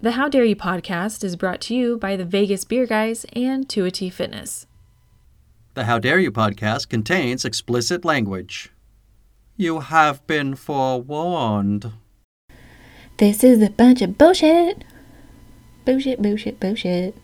[0.00, 3.68] The How Dare You podcast is brought to you by the Vegas Beer Guys and
[3.68, 4.68] 2T Fitness.
[5.74, 8.70] The How Dare You podcast contains explicit language.
[9.56, 11.90] You have been forewarned.
[13.16, 14.84] This is a bunch of bullshit.
[15.84, 17.16] Bullshit, bullshit, bullshit.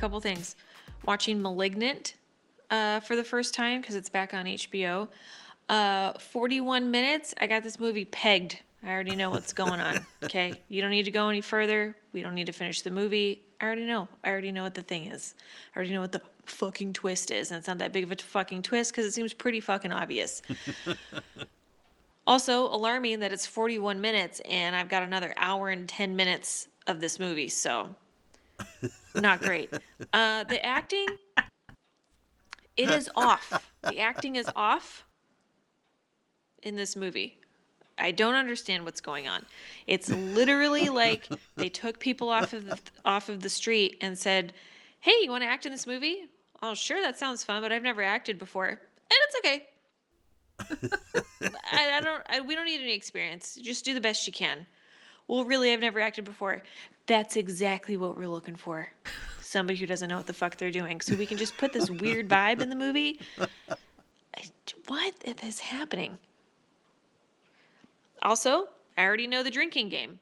[0.00, 0.56] Couple things.
[1.04, 2.14] Watching Malignant
[2.70, 5.08] uh, for the first time because it's back on HBO.
[5.68, 7.34] Uh, 41 minutes.
[7.38, 8.58] I got this movie pegged.
[8.82, 10.04] I already know what's going on.
[10.22, 11.96] Okay, you don't need to go any further.
[12.12, 13.42] We don't need to finish the movie.
[13.60, 14.06] I already know.
[14.22, 15.34] I already know what the thing is.
[15.74, 18.16] I already know what the fucking twist is, and it's not that big of a
[18.16, 20.42] fucking twist because it seems pretty fucking obvious.
[22.26, 27.00] also, alarming that it's 41 minutes and I've got another hour and 10 minutes of
[27.00, 27.94] this movie, so
[29.14, 29.72] not great.
[30.12, 31.06] Uh, the acting,
[32.76, 33.72] it is off.
[33.82, 35.04] The acting is off
[36.62, 37.38] in this movie.
[37.98, 39.44] I don't understand what's going on.
[39.86, 44.52] It's literally like they took people off of the off of the street and said,
[45.00, 46.24] "Hey, you want to act in this movie?"
[46.62, 48.78] Oh, sure, that sounds fun, but I've never acted before, and
[49.10, 49.66] it's okay.
[51.72, 52.22] I, I don't.
[52.28, 53.58] I, we don't need any experience.
[53.60, 54.66] Just do the best you can.
[55.28, 56.62] Well, really, I've never acted before.
[57.10, 58.88] That's exactly what we're looking for.
[59.40, 61.00] Somebody who doesn't know what the fuck they're doing.
[61.00, 63.18] So we can just put this weird vibe in the movie.
[64.86, 66.18] What is happening?
[68.22, 70.20] Also, I already know the drinking game.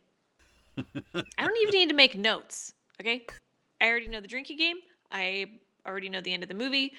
[0.79, 2.73] I don't even need to make notes,
[3.03, 3.27] okay?
[3.83, 4.79] I already know the drinking game.
[5.13, 5.45] I
[5.87, 6.95] already know the end of the movie.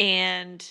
[0.00, 0.68] And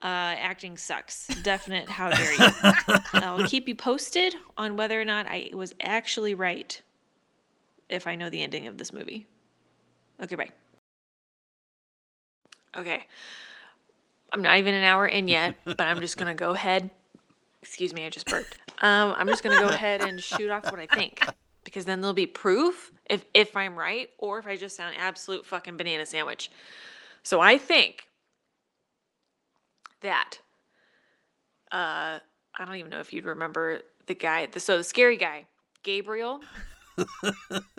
[0.00, 0.06] uh,
[0.38, 1.26] acting sucks.
[1.42, 2.48] Definite how dare you.
[3.14, 6.80] I'll keep you posted on whether or not I was actually right
[7.90, 9.26] if I know the ending of this movie.
[10.22, 10.50] Okay, bye.
[12.76, 13.06] Okay.
[14.32, 16.90] I'm not even an hour in yet, but I'm just gonna go ahead.
[17.62, 18.58] Excuse me, I just burped.
[18.82, 21.26] Um, I'm just gonna go ahead and shoot off what I think.
[21.64, 25.44] Because then there'll be proof if if I'm right or if I just sound absolute
[25.44, 26.50] fucking banana sandwich.
[27.22, 28.06] So I think
[30.00, 30.38] that
[31.72, 32.18] uh
[32.58, 35.46] I don't even know if you'd remember the guy the so the scary guy,
[35.82, 36.40] Gabriel.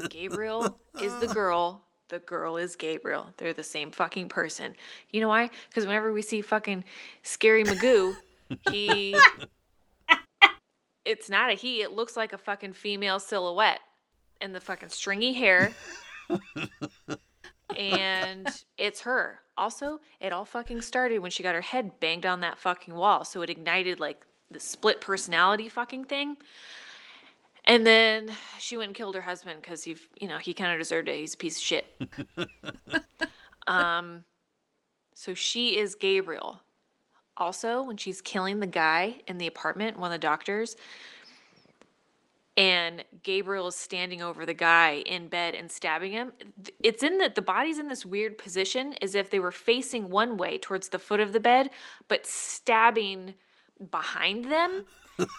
[0.10, 1.84] Gabriel is the girl.
[2.10, 3.34] The girl is Gabriel.
[3.38, 4.76] They're the same fucking person.
[5.12, 5.50] You know why?
[5.70, 6.84] Because whenever we see fucking
[7.24, 8.16] Scary Magoo,
[8.70, 9.18] he.
[11.04, 11.82] It's not a he.
[11.82, 13.80] It looks like a fucking female silhouette.
[14.40, 15.72] And the fucking stringy hair.
[17.78, 19.40] and it's her.
[19.58, 23.26] Also, it all fucking started when she got her head banged on that fucking wall.
[23.26, 26.38] So it ignited like the split personality fucking thing.
[27.72, 30.78] And then she went and killed her husband because he, you know, he kind of
[30.78, 31.16] deserved it.
[31.16, 32.02] He's a piece of shit.
[33.68, 34.26] um,
[35.14, 36.60] so she is Gabriel.
[37.38, 40.76] Also, when she's killing the guy in the apartment, one of the doctors,
[42.58, 46.34] and Gabriel is standing over the guy in bed and stabbing him.
[46.84, 50.36] It's in that the body's in this weird position as if they were facing one
[50.36, 51.70] way towards the foot of the bed,
[52.10, 53.36] but stabbing
[53.90, 54.84] behind them.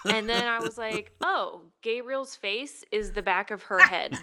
[0.06, 4.16] And then I was like, oh, Gabriel's face is the back of her head.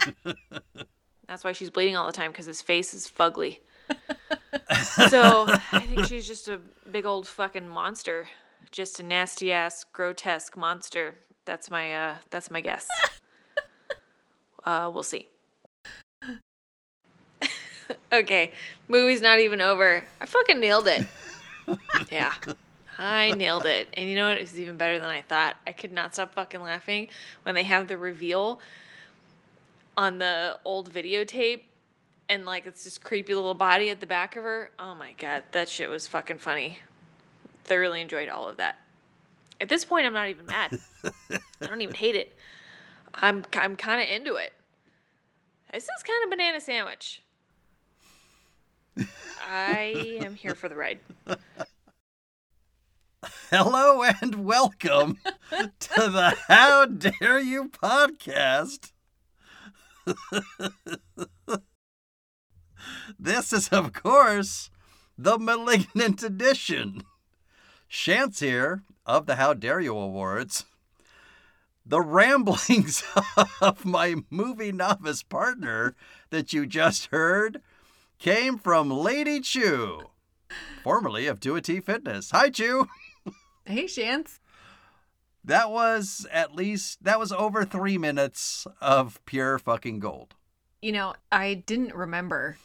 [1.28, 3.60] That's why she's bleeding all the time because his face is fugly.
[5.10, 6.60] so I think she's just a
[6.92, 8.28] big old fucking monster.
[8.72, 11.16] Just a nasty ass, grotesque monster.
[11.46, 12.88] That's my uh that's my guess.
[14.66, 15.28] uh we'll see.
[18.14, 18.52] okay.
[18.88, 20.04] Movie's not even over.
[20.22, 21.06] I fucking nailed it.
[22.12, 22.34] yeah.
[23.00, 23.88] I nailed it.
[23.94, 24.38] And you know what?
[24.38, 25.56] It was even better than I thought.
[25.66, 27.08] I could not stop fucking laughing
[27.44, 28.60] when they have the reveal
[29.98, 31.62] on the old videotape
[32.28, 34.72] and like it's this creepy little body at the back of her.
[34.78, 36.80] Oh my god, that shit was fucking funny.
[37.64, 38.78] Thoroughly enjoyed all of that.
[39.62, 40.80] At this point, I'm not even mad.
[41.32, 42.36] I don't even hate it.
[43.16, 44.54] I'm I'm kind of into it.
[45.74, 47.22] This is kind of banana sandwich.
[49.50, 51.00] I am here for the ride.
[53.50, 55.18] Hello and welcome
[55.52, 58.94] to the How Dare You podcast.
[63.20, 64.70] this is, of course,
[65.18, 67.04] the Malignant Edition.
[67.92, 70.64] Shantz here of the How Dare You Awards.
[71.86, 73.04] The ramblings
[73.62, 75.96] of my movie novice partner
[76.30, 77.62] that you just heard
[78.18, 80.04] came from Lady Chu,
[80.84, 82.32] formerly of 2T Fitness.
[82.32, 82.88] Hi, Chu.
[83.70, 84.40] Hey, Shantz.
[85.44, 90.34] That was at least that was over three minutes of pure fucking gold.
[90.82, 92.58] You know, I didn't remember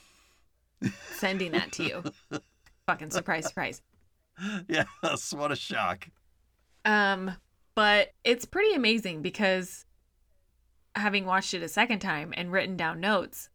[1.16, 2.04] sending that to you.
[2.86, 3.82] Fucking surprise, surprise.
[4.68, 6.08] Yes, what a shock.
[6.84, 7.36] Um,
[7.74, 9.86] but it's pretty amazing because
[10.94, 13.48] having watched it a second time and written down notes,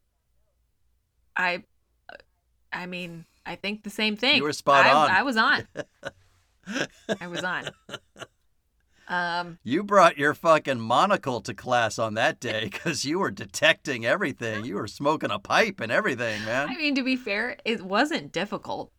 [1.36, 1.63] I,
[2.74, 4.38] I mean, I think the same thing.
[4.38, 5.12] You were spot I, on.
[5.12, 5.68] I was on.
[7.21, 7.69] I was on.
[9.12, 14.06] Um, You brought your fucking monocle to class on that day because you were detecting
[14.06, 14.66] everything.
[14.66, 16.69] You were smoking a pipe and everything, man.
[16.69, 18.92] I mean, to be fair, it wasn't difficult.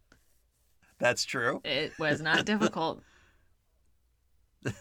[0.99, 1.61] That's true.
[1.65, 3.05] It was not difficult.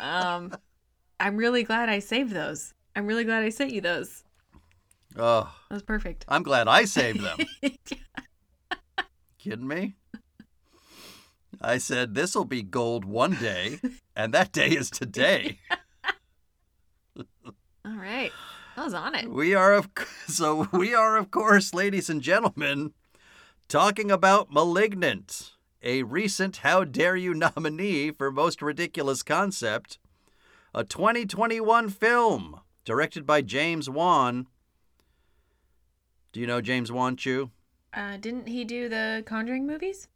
[0.00, 0.56] um,
[1.20, 2.72] I'm really glad I saved those.
[2.94, 4.24] I'm really glad I sent you those.
[5.18, 6.24] Oh, That was perfect.
[6.26, 7.38] I'm glad I saved them.
[9.38, 9.96] Kidding me?
[11.60, 13.80] I said this'll be gold one day,
[14.14, 15.58] and that day is today.
[17.84, 18.32] All right.
[18.76, 19.30] I was on it.
[19.30, 19.88] We are of
[20.28, 22.92] so we are of course, ladies and gentlemen,
[23.68, 29.98] talking about Malignant, a recent How Dare You nominee for Most Ridiculous Concept,
[30.74, 34.46] a 2021 film directed by James Wan.
[36.32, 37.50] Do you know James Wan Chu?
[37.94, 40.08] Uh, didn't he do the Conjuring movies?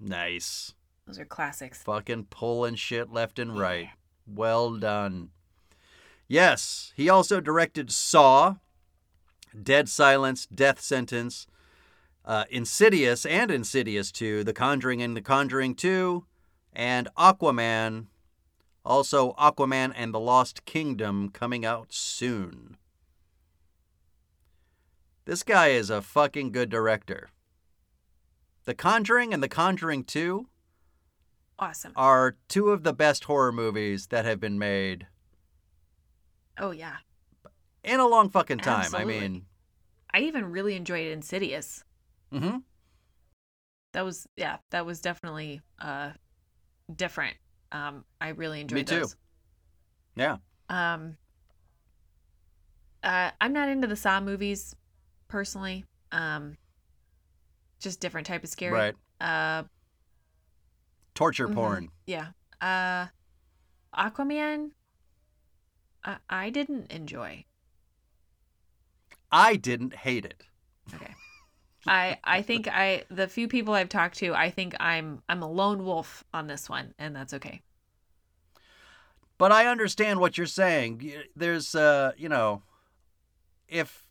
[0.00, 0.74] Nice.
[1.06, 1.82] Those are classics.
[1.82, 3.90] Fucking pulling shit left and right.
[4.26, 5.30] Well done.
[6.26, 8.56] Yes, he also directed Saw,
[9.60, 11.46] Dead Silence, Death Sentence,
[12.24, 16.24] uh, Insidious and Insidious 2, The Conjuring and The Conjuring 2,
[16.72, 18.06] and Aquaman.
[18.84, 22.76] Also, Aquaman and the Lost Kingdom coming out soon.
[25.26, 27.30] This guy is a fucking good director.
[28.64, 30.48] The Conjuring and The Conjuring 2
[31.58, 31.92] Awesome.
[31.96, 35.06] are two of the best horror movies that have been made
[36.58, 36.96] Oh yeah.
[37.82, 38.80] in a long fucking time.
[38.94, 39.16] Absolutely.
[39.16, 39.46] I mean,
[40.12, 41.84] I even really enjoyed Insidious.
[42.32, 42.58] hmm
[43.92, 46.10] That was yeah, that was definitely uh
[46.94, 47.36] different.
[47.72, 49.06] Um I really enjoyed Me too.
[50.16, 50.36] yeah.
[50.68, 51.16] Um
[53.02, 54.74] uh I'm not into the Saw movies
[55.28, 55.84] personally.
[56.12, 56.56] Um
[57.84, 58.72] just different type of scary.
[58.72, 58.94] Right.
[59.20, 59.62] Uh
[61.14, 61.54] Torture Mhm.
[61.54, 61.88] porn.
[62.06, 62.28] yeah.
[62.60, 63.06] Uh
[63.96, 64.70] Aquaman
[66.04, 67.44] I I didn't enjoy.
[69.30, 70.42] I didn't hate it.
[70.94, 71.14] Okay.
[71.86, 75.50] I I think I the few people I've talked to, I think I'm I'm a
[75.50, 77.62] lone wolf on this one, and that's okay.
[79.38, 81.12] But I understand what you're saying.
[81.34, 82.62] There's, uh, you know,
[83.68, 84.03] if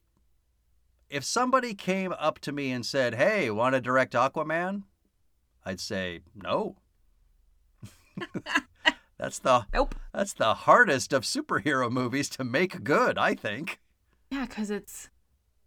[1.14, 4.84] if somebody came up to me and said, "Hey, want to direct Aquaman?"
[5.64, 6.78] I'd say no.
[9.18, 9.96] that's the Nope.
[10.14, 13.80] that's the hardest of superhero movies to make good, I think.
[14.30, 15.10] Yeah, because it's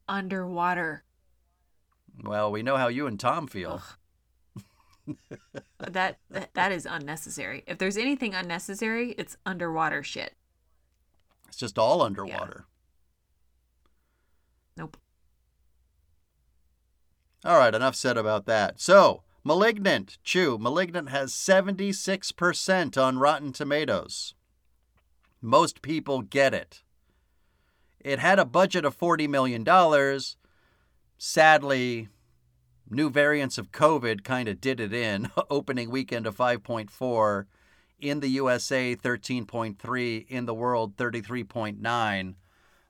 [0.09, 1.05] underwater.
[2.23, 3.83] Well, we know how you and Tom feel.
[5.79, 7.63] That, that that is unnecessary.
[7.69, 10.35] If there's anything unnecessary, it's underwater shit.
[11.47, 12.67] It's just all underwater.
[14.77, 14.97] Nope.
[17.47, 18.81] All right, enough said about that.
[18.81, 20.59] So, Malignant, Chu.
[20.59, 24.35] Malignant has 76% on Rotten Tomatoes.
[25.41, 26.83] Most people get it.
[28.01, 29.65] It had a budget of $40 million.
[31.19, 32.09] Sadly,
[32.91, 35.31] new variants of COVID kind of did it in.
[35.49, 37.45] Opening weekend of 5.4.
[38.01, 40.27] In the USA, 13.3.
[40.29, 42.35] In the world, 33.9.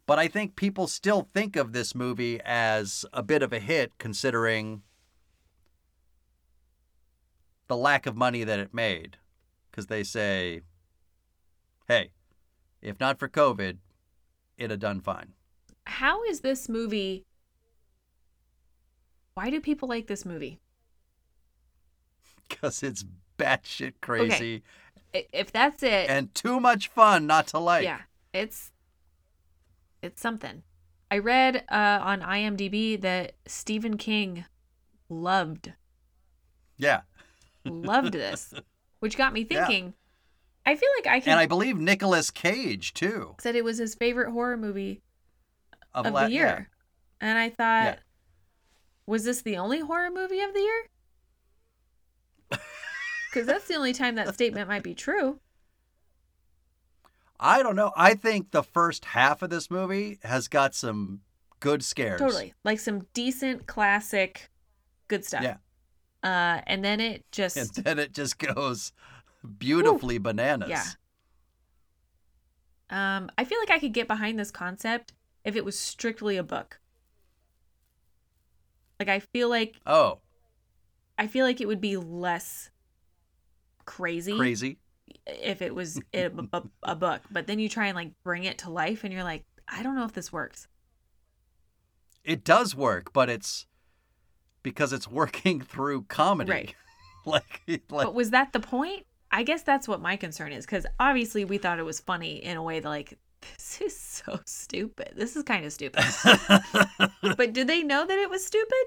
[0.06, 3.98] But I think people still think of this movie as a bit of a hit
[3.98, 4.82] considering
[7.66, 9.16] the lack of money that it made.
[9.70, 10.60] Because they say,
[11.88, 12.10] hey,
[12.80, 13.78] if not for COVID,
[14.56, 15.32] it'd have done fine.
[15.86, 17.24] How is this movie?
[19.34, 20.60] Why do people like this movie?
[22.48, 23.04] Because it's
[23.38, 24.62] batshit crazy
[25.14, 27.84] I- If that's it, and too much fun not to like.
[27.84, 28.70] yeah, it's
[30.06, 30.62] it's something.
[31.10, 34.44] I read uh, on IMDb that Stephen King
[35.08, 35.72] loved
[36.78, 37.02] Yeah.
[37.64, 38.54] loved this,
[39.00, 39.66] which got me Yeah.
[39.66, 39.94] thinking.
[40.64, 43.36] I feel like I can And I believe Nicolas Cage, too.
[43.40, 45.02] said it was his favorite horror movie
[45.94, 46.70] of la- the year,
[47.20, 47.96] and I thought, Yeah.
[49.06, 50.82] was this the only horror movie of the year?
[53.30, 55.40] Because that's the only time that statement might be true.
[57.38, 57.92] I don't know.
[57.96, 61.20] I think the first half of this movie has got some
[61.60, 62.20] good scares.
[62.20, 64.50] Totally, like some decent classic,
[65.08, 65.42] good stuff.
[65.42, 65.56] Yeah.
[66.22, 68.92] Uh, and then it just And then it just goes
[69.58, 70.68] beautifully bananas.
[70.68, 70.84] Yeah.
[72.88, 75.12] Um, I feel like I could get behind this concept
[75.44, 76.80] if it was strictly a book.
[78.98, 80.20] Like I feel like Oh,
[81.18, 82.70] I feel like it would be less
[83.84, 84.78] crazy, crazy.
[85.26, 87.22] If it was a, a, a book.
[87.30, 89.96] But then you try and like bring it to life, and you're like, I don't
[89.96, 90.68] know if this works.
[92.24, 93.66] It does work, but it's
[94.62, 96.50] because it's working through comedy.
[96.50, 96.74] Right.
[97.24, 99.06] like, like But was that the point?
[99.30, 102.56] I guess that's what my concern is because obviously we thought it was funny in
[102.56, 105.12] a way that like this is so stupid.
[105.16, 106.04] This is kind of stupid.
[107.36, 108.84] but did they know that it was stupid?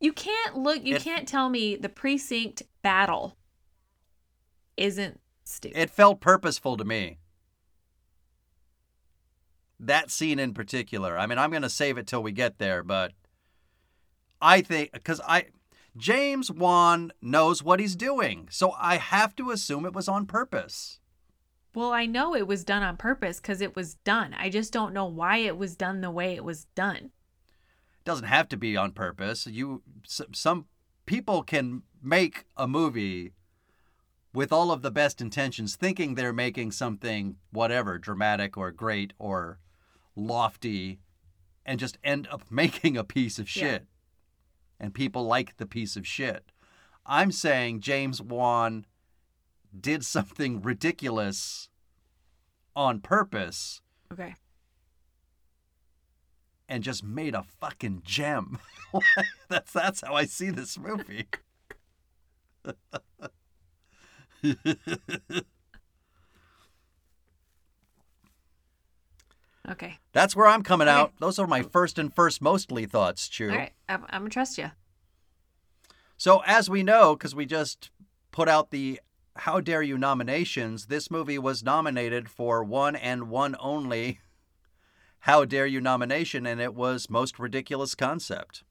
[0.00, 0.84] You can't look.
[0.84, 3.37] You can't tell me the precinct battle
[4.78, 5.78] isn't stupid.
[5.78, 7.18] it felt purposeful to me.
[9.80, 11.16] That scene in particular.
[11.18, 13.12] I mean, I'm going to save it till we get there, but
[14.40, 15.46] I think because I
[15.96, 21.00] James Wan knows what he's doing, so I have to assume it was on purpose.
[21.74, 24.34] well, I know it was done on purpose because it was done.
[24.36, 26.96] I just don't know why it was done the way it was done.
[28.00, 29.46] It doesn't have to be on purpose.
[29.46, 30.66] You some
[31.06, 33.32] people can make a movie
[34.38, 39.58] with all of the best intentions, thinking they're making something whatever dramatic or great or
[40.14, 41.00] lofty,
[41.66, 43.62] and just end up making a piece of Yeah.
[43.62, 43.86] shit.
[44.78, 46.52] And people like the piece of shit.
[47.04, 48.86] I'm saying James Wan
[49.78, 51.68] did something ridiculous
[52.76, 53.80] on purpose
[54.12, 54.36] Okay.
[56.68, 58.60] and just made a fucking gem.
[59.48, 61.26] that's that's how I see this movie.
[69.68, 69.98] Okay.
[70.12, 70.96] That's where I'm coming Okay.
[70.96, 71.12] out.
[71.20, 73.50] Those are my first and first mostly thoughts, Chu.
[73.50, 73.72] All right.
[73.88, 74.70] I'm, I'm gonna trust you.
[76.16, 77.90] So as we know, because we just
[78.32, 79.00] put out the
[79.36, 84.20] How Dare You nominations, this movie was nominated for one and one only
[85.20, 88.64] How Dare You nomination, and it was Most Ridiculous Concept.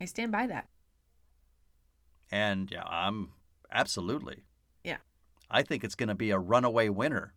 [0.00, 0.68] I stand by that.
[2.30, 3.30] And yeah, I'm
[3.70, 4.42] absolutely.
[5.50, 7.34] I think it's going to be a runaway winner.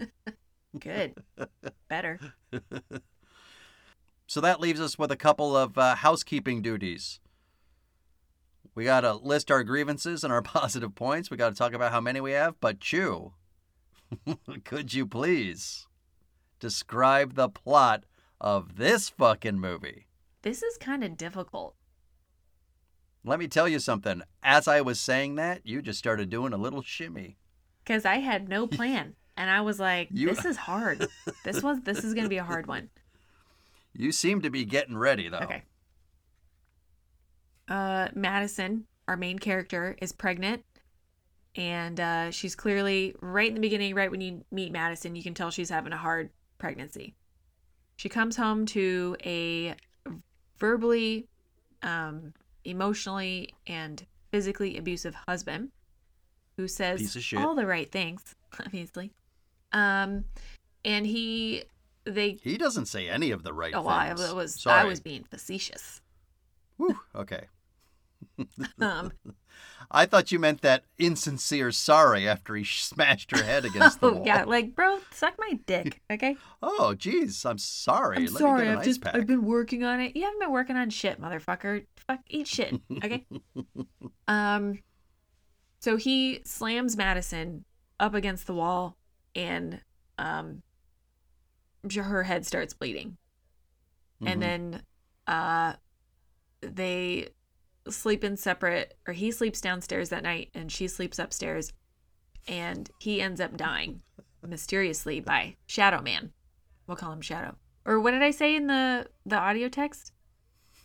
[0.78, 1.14] Good.
[1.88, 2.18] Better.
[4.26, 7.20] So that leaves us with a couple of uh, housekeeping duties.
[8.74, 11.30] We got to list our grievances and our positive points.
[11.30, 12.58] We got to talk about how many we have.
[12.60, 13.32] But Chu,
[14.64, 15.86] could you please
[16.58, 18.04] describe the plot
[18.40, 20.08] of this fucking movie?
[20.42, 21.76] This is kind of difficult.
[23.24, 24.22] Let me tell you something.
[24.42, 27.36] As I was saying that, you just started doing a little shimmy.
[27.82, 31.06] because I had no plan, and I was like, You- "This is hard.
[31.44, 32.90] This was this is gonna be a hard one."
[33.96, 35.38] You seem to be getting ready, though.
[35.38, 35.62] Okay.
[37.68, 40.64] Uh, Madison, our main character, is pregnant,
[41.54, 43.94] and uh, she's clearly right in the beginning.
[43.94, 47.14] Right when you meet Madison, you can tell she's having a hard pregnancy.
[47.96, 49.76] She comes home to a
[50.58, 51.28] verbally,
[51.82, 55.70] um, emotionally, and physically abusive husband
[56.56, 57.38] who says Piece of shit.
[57.38, 59.12] all the right things, obviously.
[59.72, 60.24] Um,
[60.84, 61.64] and he,
[62.04, 64.80] they He doesn't say any of the right Oh, I was Sorry.
[64.80, 66.00] I was being facetious.
[66.76, 67.46] Whew, okay.
[68.80, 69.12] Um,
[69.90, 74.12] I thought you meant that insincere sorry after he smashed her head against the oh
[74.14, 74.26] wall.
[74.26, 76.36] yeah, like bro, suck my dick, okay?
[76.62, 78.16] Oh, jeez, I'm sorry.
[78.16, 79.14] I'm Let sorry, I've just pack.
[79.14, 80.16] I've been working on it.
[80.16, 81.84] You haven't been working on shit, motherfucker.
[82.08, 83.24] Fuck, eat shit, okay?
[84.26, 84.78] um,
[85.80, 87.64] so he slams Madison
[88.00, 88.96] up against the wall,
[89.36, 89.80] and
[90.18, 90.62] um,
[91.94, 93.16] her head starts bleeding,
[94.22, 94.28] Mhm.
[94.32, 94.82] and then
[95.26, 95.74] uh,
[96.62, 97.28] they
[97.88, 101.72] sleep in separate or he sleeps downstairs that night and she sleeps upstairs
[102.48, 104.00] and he ends up dying
[104.46, 106.32] mysteriously by shadow man
[106.86, 107.54] we'll call him shadow
[107.86, 110.12] or what did i say in the the audio text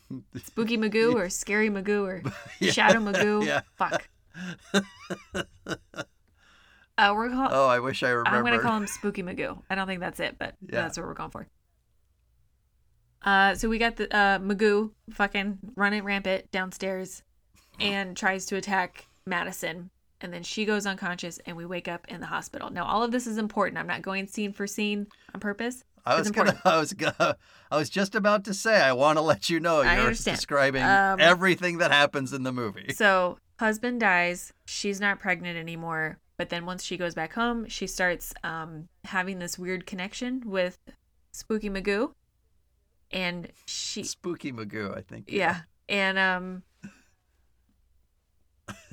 [0.43, 2.23] spooky magoo or scary magoo or
[2.59, 3.61] Yeah, shadow magoo yeah.
[3.77, 4.07] fuck
[6.97, 8.37] uh we're call- Oh, I wish I remembered.
[8.39, 9.61] I'm gonna call him Spooky Magoo.
[9.69, 10.81] I don't think that's it, but Yeah.
[10.81, 11.47] that's what we're going for.
[13.23, 17.23] Uh, so we got the uh, Magoo fucking running rampant downstairs,
[17.79, 19.89] and tries to attack Madison,
[20.21, 22.69] and then she goes unconscious, and we wake up in the hospital.
[22.69, 23.77] Now all of this is important.
[23.77, 25.83] I'm not going scene for scene on purpose.
[26.05, 26.59] I was gonna.
[26.65, 27.38] I was gonna,
[27.69, 31.19] I was just about to say I want to let you know you're describing Um,
[31.19, 32.93] everything that happens in the movie.
[32.93, 34.53] So husband dies.
[34.65, 36.19] She's not pregnant anymore.
[36.38, 40.77] But then once she goes back home, she starts um, having this weird connection with
[41.33, 42.13] Spooky Magoo,
[43.11, 45.25] and she Spooky Magoo, I think.
[45.27, 46.63] yeah and um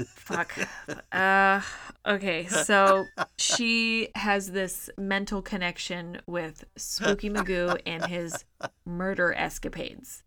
[0.07, 0.53] Fuck.
[1.13, 1.63] Uh,
[2.07, 3.07] okay, so
[3.39, 8.45] she has this mental connection with Spooky Magoo and his
[8.85, 10.23] murder escapades.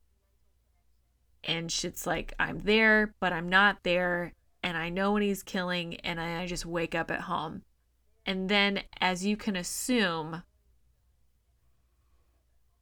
[1.44, 4.34] And shit's like, I'm there, but I'm not there.
[4.64, 7.62] And I know when he's killing, and I I just wake up at home.
[8.26, 10.44] And then, as you can assume,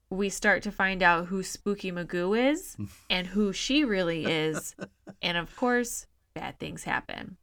[0.09, 2.77] we start to find out who Spooky Magoo is
[3.09, 4.75] and who she really is.
[5.21, 7.37] And of course, bad things happen.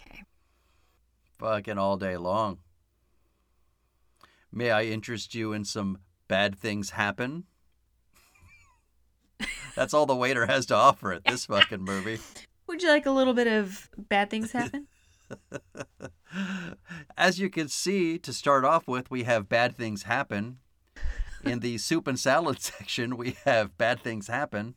[0.00, 0.22] Okay.
[1.38, 2.58] Fucking all day long.
[4.52, 7.44] May I interest you in some bad things happen?
[9.74, 12.18] That's all the waiter has to offer at this fucking movie.
[12.66, 14.88] Would you like a little bit of bad things happen?
[17.16, 20.58] As you can see, to start off with, we have bad things happen.
[21.44, 24.74] In the soup and salad section, we have bad things happen.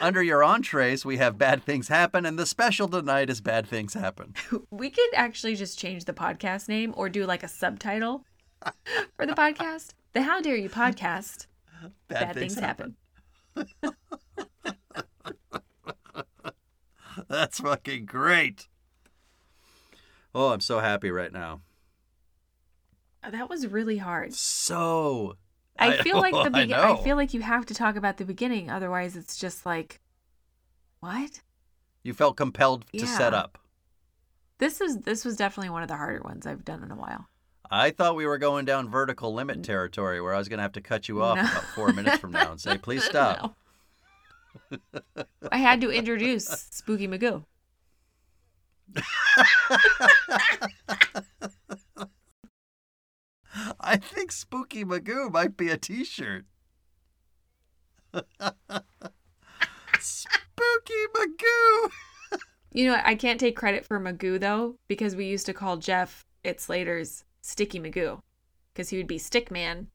[0.00, 3.92] Under your entrees, we have bad things happen, and the special tonight is bad things
[3.92, 4.34] happen.
[4.70, 8.24] we could actually just change the podcast name or do like a subtitle
[9.16, 9.92] for the podcast.
[10.14, 11.46] The How Dare You podcast.
[12.08, 12.96] Bad, things, happen.
[17.34, 18.66] That's fucking great.
[20.34, 21.60] Oh, I'm so happy right now.
[23.22, 24.34] Uh, that was really hard.
[24.34, 25.36] So
[25.78, 28.68] I feel like the I I, feel like you have to talk about the beginning,
[28.68, 30.00] otherwise it's just like,
[30.98, 31.40] what?
[32.02, 33.58] you felt compelled to set up.
[34.58, 37.28] This is this was definitely one of the harder ones I've done in a while.
[37.70, 40.72] I thought we were going down vertical limit territory where I was going to have
[40.72, 41.42] to cut you off No.
[41.42, 43.56] about four minutes from now and say, please stop.
[45.50, 47.44] I had to introduce Spooky Magoo.
[53.80, 56.44] I think Spooky Magoo might be a t shirt.
[60.00, 61.90] Spooky Magoo!
[62.72, 63.06] You know, what?
[63.06, 67.24] I can't take credit for Magoo though, because we used to call Jeff at Slater's
[67.42, 68.20] Sticky Magoo,
[68.72, 69.88] because he would be Stick Man,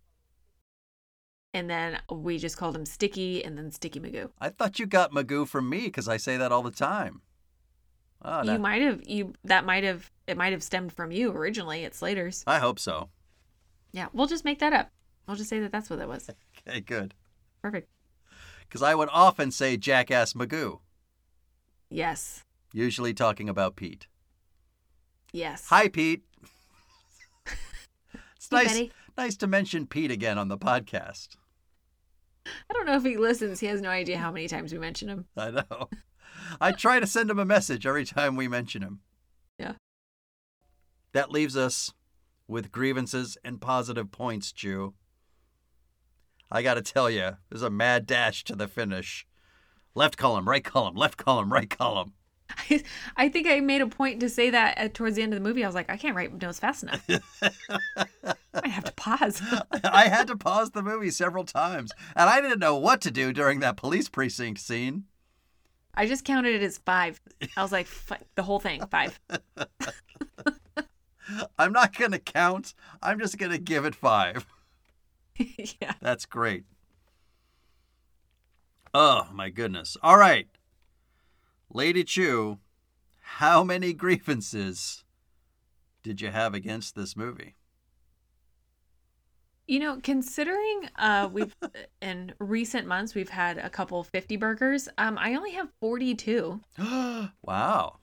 [1.56, 4.30] and then we just called him Sticky, and then Sticky Magoo.
[4.40, 7.22] I thought you got Magoo from me because I say that all the time.
[8.22, 11.86] Oh, you might have you that might have it might have stemmed from you originally
[11.86, 12.44] at Slater's.
[12.48, 13.10] I hope so.
[13.92, 14.92] Yeah, we'll just make that up.
[15.28, 16.30] I'll just say that that's what that was.
[16.68, 17.14] Okay, good.
[17.62, 17.88] Perfect.
[18.62, 20.80] Because I would often say Jackass Magoo,
[21.90, 22.44] Yes.
[22.74, 24.08] usually talking about Pete.
[25.32, 25.68] Yes.
[25.70, 26.24] Hi, Pete.
[27.46, 28.92] it's Hey, nice, Betty.
[29.18, 31.36] nice to mention Pete again on the podcast.
[32.46, 33.60] I don't know if he listens.
[33.60, 35.26] He has no idea how many times we mention him.
[35.36, 35.90] I know.
[36.62, 39.00] I try to send him a message every time we mention him.
[39.58, 39.74] Yeah.
[41.14, 41.94] That leaves us
[42.48, 44.94] with grievances and positive points, Chu.
[46.52, 49.26] I got to tell you, there's a mad dash to the finish.
[49.96, 52.14] Left column, right column, left column, right column.
[52.50, 52.84] I,
[53.18, 55.48] I think I made a point to say that at, towards the end of the
[55.48, 55.64] movie.
[55.64, 57.08] I was like, I can't write notes fast enough.
[58.64, 59.42] I have to pause.
[59.84, 63.34] I had to pause the movie several times, and I didn't know what to do
[63.34, 65.06] during that police precinct scene.
[65.94, 67.22] I just counted it as five.
[67.56, 67.88] I was like,
[68.36, 69.20] the whole thing, five.
[71.58, 74.46] I'm not going to count, I'm just going to give it five.
[75.38, 75.94] yeah.
[76.02, 76.66] That's great.
[78.94, 79.98] Oh, my goodness.
[80.04, 80.48] All right.
[81.74, 82.60] Lady Chu,
[83.22, 85.04] how many grievances
[86.04, 87.56] did you have against this movie?
[89.68, 91.56] You know, considering uh we've
[92.02, 96.62] in recent months we've had a couple 50 burgers, um I only have 42.
[97.42, 97.98] wow.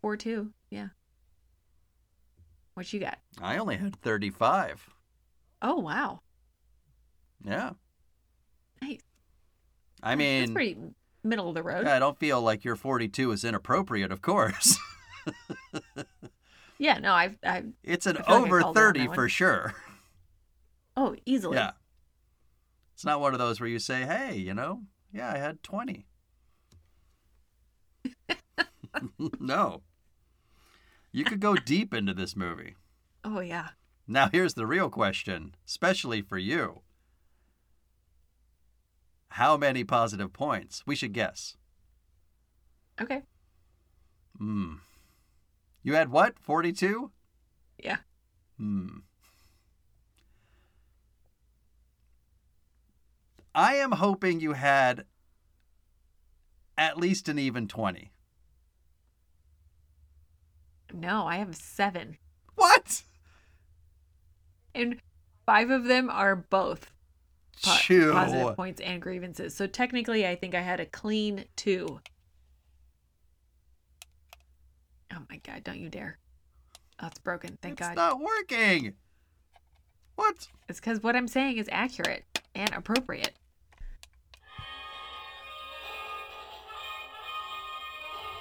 [0.00, 0.50] 42.
[0.70, 0.88] Yeah.
[2.74, 3.18] What you got?
[3.42, 4.88] I only had 35.
[5.60, 6.20] Oh, wow.
[7.44, 7.72] Yeah.
[8.80, 9.00] Nice.
[10.02, 10.78] I That's mean, pretty
[11.22, 11.86] middle of the road.
[11.86, 14.78] I don't feel like your 42 is inappropriate, of course.
[16.80, 19.74] Yeah, no, I've I It's an like over on 30 for sure.
[20.96, 21.56] Oh, easily.
[21.56, 21.72] Yeah.
[22.94, 26.06] It's not one of those where you say, hey, you know, yeah, I had 20.
[29.40, 29.82] no.
[31.12, 32.76] You could go deep into this movie.
[33.24, 33.70] Oh, yeah.
[34.06, 36.82] Now, here's the real question, especially for you.
[39.30, 40.82] How many positive points?
[40.86, 41.56] We should guess.
[43.00, 43.22] Okay.
[44.36, 44.74] Hmm.
[45.82, 46.38] You had what?
[46.40, 47.10] 42?
[47.78, 47.98] Yeah.
[48.58, 48.98] Hmm.
[53.60, 55.04] I am hoping you had
[56.78, 58.10] at least an even 20.
[60.94, 62.16] No, I have 7.
[62.54, 63.02] What?
[64.74, 64.98] And
[65.44, 66.90] 5 of them are both.
[67.62, 69.54] po- positive points and grievances.
[69.54, 72.00] So technically, I think I had a clean two.
[75.12, 75.64] Oh my god!
[75.64, 76.18] Don't you dare!
[76.98, 77.58] Oh, it's broken.
[77.60, 77.92] Thank it's God.
[77.92, 78.94] It's not working.
[80.14, 80.48] What?
[80.66, 83.34] It's because what I'm saying is accurate and appropriate.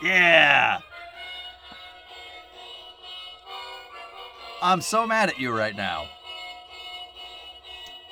[0.02, 0.80] Yeah.
[4.62, 6.08] I'm so mad at you right now.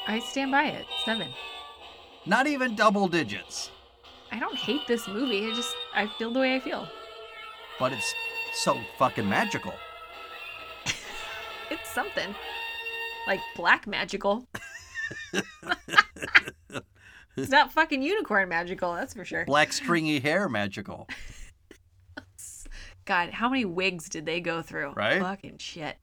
[0.07, 0.85] I stand by it.
[1.03, 1.27] Seven.
[2.25, 3.71] Not even double digits,
[4.31, 5.47] I don't hate this movie.
[5.47, 6.87] I just I feel the way I feel.
[7.79, 8.13] but it's
[8.53, 9.73] so fucking magical.
[11.69, 12.33] It's something
[13.27, 14.47] like black magical.
[17.35, 18.93] it's not fucking unicorn magical.
[18.93, 19.43] That's for sure.
[19.43, 21.09] Black stringy hair magical.
[23.07, 24.91] God, how many wigs did they go through?
[24.91, 25.21] Right?
[25.21, 25.95] Fucking shit.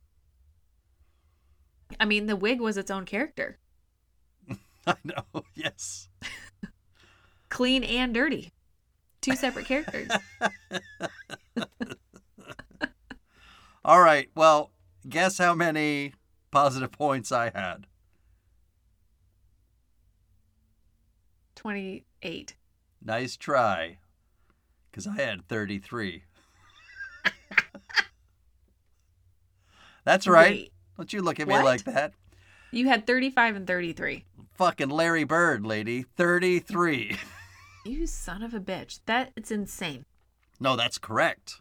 [2.01, 3.59] I mean, the wig was its own character,
[4.87, 5.45] I know.
[5.55, 6.09] Yes.
[7.51, 8.53] clean and dirty.
[9.21, 10.11] Two separate characters.
[13.85, 14.31] All right.
[14.35, 14.71] Well,
[15.07, 16.15] guess how many
[16.51, 17.87] positive points I had?
[21.55, 22.57] 28.
[23.05, 23.99] Nice try.
[24.91, 26.25] Because I had 33.
[30.05, 30.51] That's right.
[30.53, 31.65] Wait, Don't you look at me What?
[31.65, 32.13] like that.
[32.73, 34.25] you had 35 and 33.
[34.55, 36.05] Fucking Larry Bird, lady.
[36.17, 37.17] 33.
[37.87, 39.01] You son of a bitch.
[39.05, 40.07] That it's insane.
[40.59, 41.61] no, that's correct.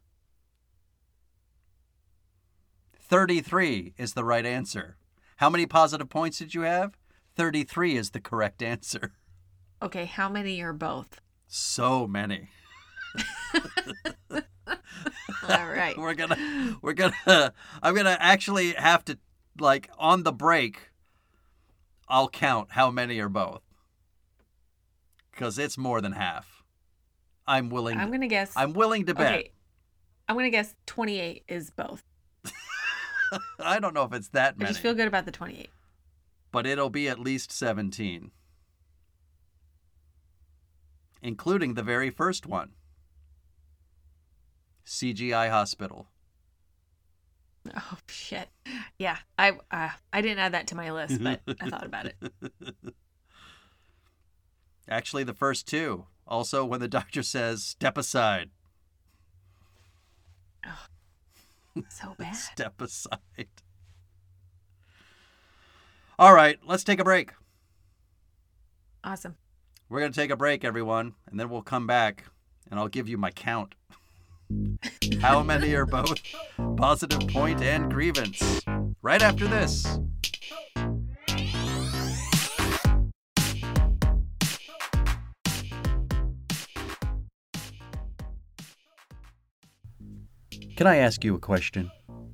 [2.97, 4.95] 33 is the right answer.
[5.37, 6.97] How many positive points did you have?
[7.35, 9.11] 33 is the correct answer.
[9.81, 11.19] Okay, how many are both?
[11.47, 12.47] So many.
[15.49, 15.97] All right.
[15.97, 19.17] we're gonna we're gonna i'm gonna actually have to
[19.59, 20.89] like on the break
[22.07, 23.61] i'll count how many are both
[25.31, 26.63] because it's more than half
[27.47, 28.53] i'm willing I'm going to guess.
[28.55, 29.51] i'm willing to bet Okay.
[30.27, 32.01] I'm going to guess 28 is both.
[33.59, 34.69] i don't know if it's that many.
[34.69, 35.69] I just feel good about the 28.
[36.51, 38.31] but it'll be at least 17
[41.21, 42.71] including the very first one
[44.85, 46.07] cgi hospital
[47.75, 48.49] Oh shit.
[48.97, 52.15] Yeah, I uh, I didn't add that to my list, but I thought about it.
[54.89, 56.05] Actually, the first two.
[56.27, 58.49] Also, when the doctor says, step aside.
[61.89, 62.35] So bad.
[62.35, 63.47] Step aside.
[66.19, 67.31] All right, let's take a break.
[69.03, 69.35] Awesome.
[69.89, 72.25] We're going to take a break, everyone, and then we'll come back
[72.69, 73.75] and I'll give you my count.
[75.21, 76.19] How many are both
[76.77, 78.61] positive point and grievance?
[79.01, 79.99] Right after this.
[90.75, 91.91] Can I ask you a question?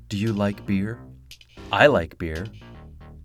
[0.08, 1.00] Do you like beer?
[1.72, 2.46] I like beer.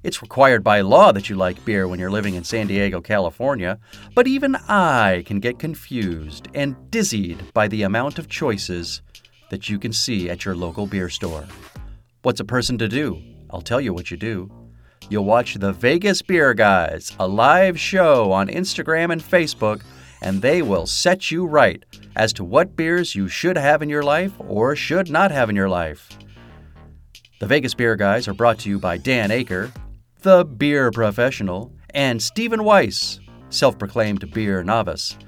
[0.05, 3.79] It's required by law that you like beer when you're living in San Diego, California,
[4.15, 9.01] but even I can get confused and dizzied by the amount of choices
[9.49, 11.47] that you can see at your local beer store.
[12.21, 13.19] What's a person to do?
[13.49, 14.53] I'll tell you what you do.
[15.09, 19.85] You'll watch the Vegas Beer Guys, a live show on Instagram and Facebook,
[20.21, 21.83] and they will set you right
[22.15, 25.57] as to what beers you should have in your life or should not have in
[25.57, 26.11] your life.
[27.41, 29.73] The Vegas Beer Guys are brought to you by Dan Aker,
[30.25, 35.19] the beer professional, and Stephen Weiss, self proclaimed beer novice.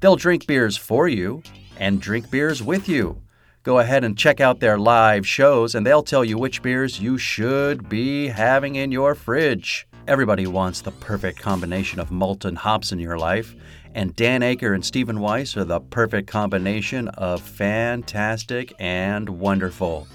[0.00, 1.42] They'll drink beers for you
[1.78, 3.22] and drink beers with you.
[3.62, 7.16] Go ahead and check out their live shows, and they'll tell you which beers you
[7.16, 9.86] should be having in your fridge.
[10.08, 13.54] Everybody wants the perfect combination of malt and hops in your life,
[13.94, 20.08] and Dan Aker and Stephen Weiss are the perfect combination of fantastic and wonderful.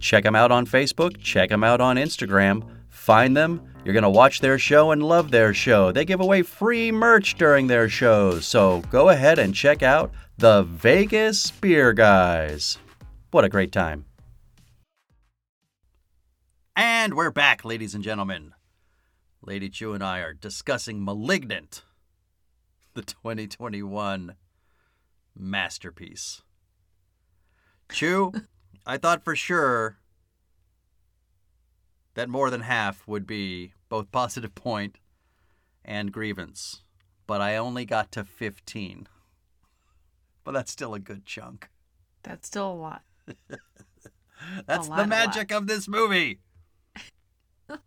[0.00, 2.81] Check them out on Facebook, check them out on Instagram.
[3.02, 3.60] Find them.
[3.84, 5.90] You're going to watch their show and love their show.
[5.90, 8.46] They give away free merch during their shows.
[8.46, 12.78] So go ahead and check out the Vegas Beer Guys.
[13.32, 14.04] What a great time.
[16.76, 18.54] And we're back, ladies and gentlemen.
[19.44, 21.82] Lady Chu and I are discussing Malignant,
[22.94, 24.36] the 2021
[25.36, 26.42] masterpiece.
[27.90, 28.32] Chu,
[28.86, 29.98] I thought for sure
[32.14, 34.98] that more than half would be both positive point
[35.84, 36.82] and grievance,
[37.26, 39.08] but I only got to 15.
[40.44, 41.68] But that's still a good chunk.
[42.22, 43.02] That's still a lot.
[44.66, 46.40] That's lot, the magic of this movie.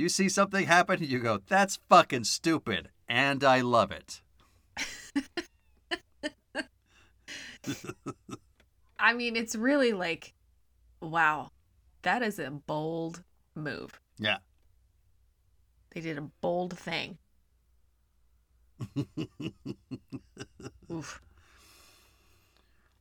[0.00, 4.22] You see something happen, you go, "That's fucking stupid," and I love it.
[8.98, 10.32] I mean, it's really like,
[11.02, 11.50] wow,
[12.02, 13.22] that is a bold
[13.54, 14.00] move.
[14.18, 14.38] Yeah.
[15.90, 17.18] They did a bold thing.
[20.90, 21.20] Oof.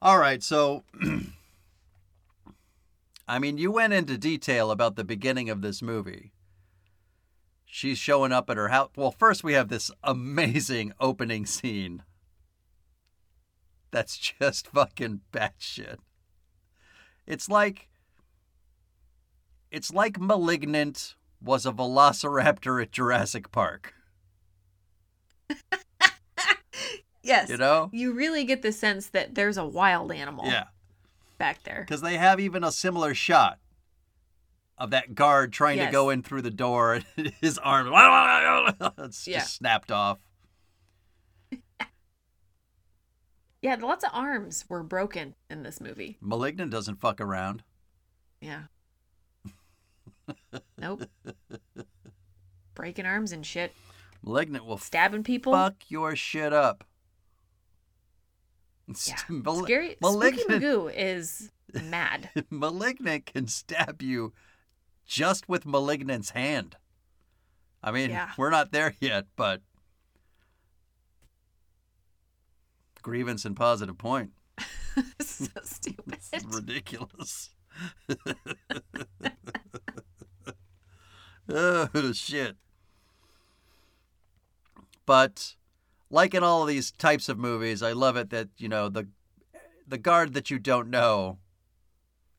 [0.02, 0.84] All right, so
[3.28, 6.32] I mean, you went into detail about the beginning of this movie.
[7.66, 8.90] She's showing up at her house.
[8.96, 12.02] Well, first we have this amazing opening scene.
[13.92, 15.98] That's just fucking batshit.
[17.28, 17.89] It's like
[19.72, 23.94] it's like Malignant was a velociraptor at Jurassic Park.
[27.22, 27.50] Yes.
[27.50, 27.90] You know?
[27.92, 30.66] You really get the sense that there's a wild animal Yeah.
[31.38, 31.82] back there.
[31.82, 33.60] Because they have even a similar shot
[34.78, 37.88] of that guard trying to go in through the door and his arm
[39.00, 39.40] it's Yeah.
[39.40, 40.20] just snapped off.
[43.62, 46.18] Yeah, lots of arms were broken in this movie.
[46.22, 47.62] Malignant doesn't fuck around.
[48.40, 48.64] Yeah.
[50.78, 51.04] Nope.
[52.76, 53.74] Breaking arms and shit.
[54.24, 55.54] Malignant will Stabbing people.
[55.54, 56.84] fuck your shit up.
[59.06, 59.18] Yeah.
[59.30, 59.90] Mal- Scary.
[59.92, 61.52] Spooky Malignant, Magoo is
[61.84, 62.32] mad.
[62.50, 64.34] Malignant can stab you
[65.06, 66.76] just with Malignant's hand.
[67.84, 68.32] I mean, Yeah.
[68.36, 69.62] we're not there yet, but
[73.04, 74.32] grievance and positive point.
[75.22, 76.18] so stupid.
[76.34, 77.52] It's ridiculous.
[81.50, 82.56] Oh shit.
[85.06, 85.56] But
[86.10, 89.08] like in all of these types of movies, I love it that, you know, the
[89.88, 91.40] the guard that you don't know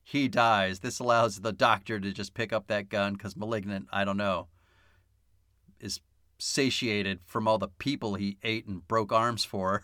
[0.03, 0.79] he dies.
[0.79, 4.47] This allows the doctor to just pick up that gun cuz malignant, I don't know,
[5.79, 6.01] is
[6.37, 9.83] satiated from all the people he ate and broke arms for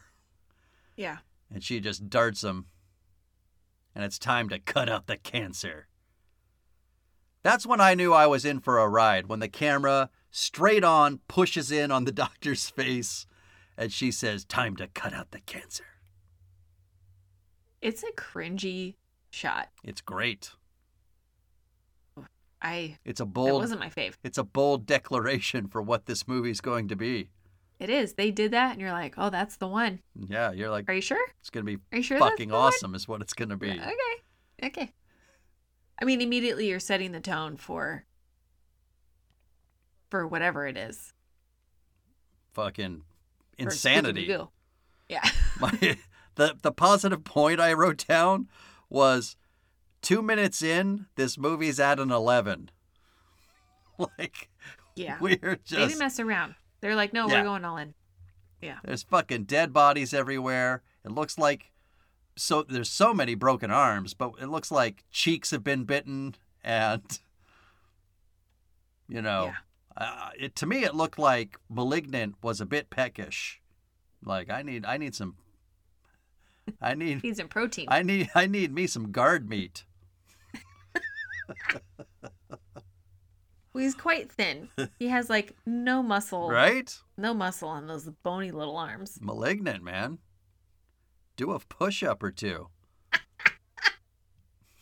[0.96, 1.20] Yeah.
[1.52, 2.66] and she just darts him.
[3.94, 5.88] And it's time to cut out the cancer.
[7.44, 11.20] That's when I knew I was in for a ride, when the camera straight on
[11.28, 13.26] pushes in on the doctor's face
[13.78, 15.86] and she says, Time to cut out the cancer.
[17.82, 18.96] It's a cringy
[19.30, 19.70] shot.
[19.84, 20.52] It's great.
[22.62, 24.16] I It's a that bold wasn't my fave.
[24.24, 27.30] it's a bold declaration for what this movie's going to be.
[27.80, 28.14] It is.
[28.14, 31.02] They did that and you're like, "Oh, that's the one." Yeah, you're like Are you
[31.02, 31.24] sure?
[31.40, 32.64] it's gonna be Are you sure fucking the one?
[32.74, 33.70] awesome is what it's gonna be.
[33.70, 34.64] Okay.
[34.64, 34.92] Okay.
[36.00, 38.06] I mean, immediately you're setting the tone for
[40.10, 41.14] for whatever it is.
[42.54, 43.04] Fucking
[43.58, 44.34] insanity.
[45.10, 45.28] Yeah.
[45.60, 45.98] my
[46.36, 48.48] the the positive point I wrote down
[48.90, 49.36] was
[50.02, 52.70] two minutes in, this movie's at an eleven.
[53.98, 54.50] like
[54.96, 55.18] Yeah.
[55.22, 56.56] we're They just didn't mess around.
[56.82, 57.40] They're like, no, Yeah.
[57.40, 57.94] we're going all in.
[58.62, 58.78] Yeah.
[58.84, 60.82] there's fucking dead bodies everywhere.
[61.06, 61.72] It looks like
[62.38, 67.20] so there's so many broken arms, but it looks like cheeks have been bitten and
[69.10, 69.54] you know
[69.96, 73.62] uh, it to me it looked like malignant was a bit peckish.
[74.24, 75.36] Like I need I need some
[76.82, 77.86] I need Needs some protein.
[77.90, 79.86] I need I need me some guard meat.
[83.74, 84.70] Well, he's quite thin.
[84.98, 86.92] He has like no muscle, Right?
[87.16, 89.20] no muscle on those bony little arms.
[89.22, 90.18] Malignant, man.
[91.38, 92.68] Do a push up or two.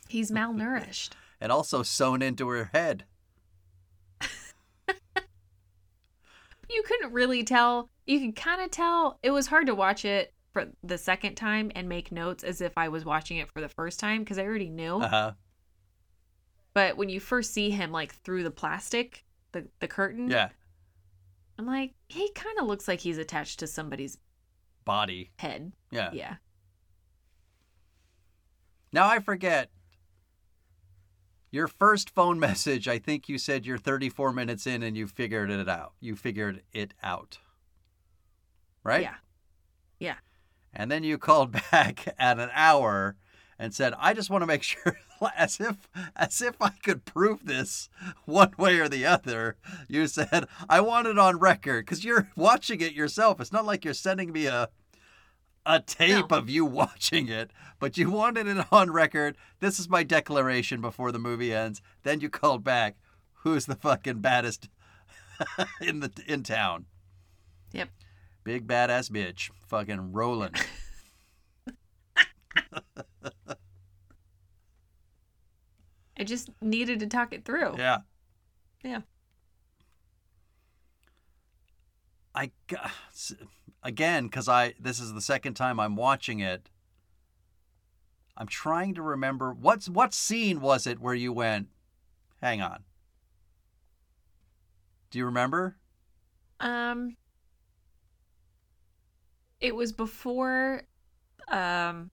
[0.07, 1.11] He's malnourished.
[1.41, 3.03] And also sewn into her head.
[6.69, 7.89] you couldn't really tell.
[8.05, 9.19] You could kind of tell.
[9.21, 12.77] It was hard to watch it for the second time and make notes as if
[12.77, 14.95] I was watching it for the first time because I already knew.
[15.01, 15.33] Uh-huh.
[16.73, 20.49] But when you first see him like through the plastic, the the curtain, Yeah.
[21.59, 24.17] I'm like, he kind of looks like he's attached to somebody's
[24.85, 25.31] Body.
[25.37, 25.73] head.
[25.91, 26.11] Yeah.
[26.13, 26.35] Yeah.
[28.95, 29.71] Now I forget.
[31.51, 35.51] Your first phone message, I think you said you're 34 minutes in and you figured
[35.51, 35.91] it out.
[35.99, 37.39] You figured it out.
[38.86, 39.01] Right?
[39.01, 39.15] Yeah.
[39.99, 40.15] Yeah.
[40.73, 43.17] And then you called back at an hour
[43.60, 44.97] and said, "I just want to make sure
[45.36, 47.89] as if as if I could prove this
[48.23, 49.58] one way or the other."
[49.89, 53.41] You said, "I want it on record cuz you're watching it yourself.
[53.41, 54.69] It's not like you're sending me a
[55.65, 56.38] a tape No.
[56.38, 59.38] of you watching it, but you wanted it on record.
[59.60, 62.95] This is my declaration before the movie ends." Then you called back,
[63.43, 64.69] "Who's the fucking baddest
[65.82, 66.86] in the in town?"
[67.71, 67.89] Yep.
[68.43, 70.54] Big badass bitch, fucking rolling.
[76.17, 77.75] I just needed to talk it through.
[77.78, 77.97] Yeah.
[78.84, 79.01] Yeah.
[82.35, 82.51] I
[83.83, 86.69] again because I this is the second time I'm watching it.
[88.37, 91.69] I'm trying to remember what's what scene was it where you went,
[92.41, 92.83] hang on.
[95.09, 95.77] Do you remember?
[96.59, 97.15] Um,
[99.61, 100.83] it was before,
[101.47, 102.11] um,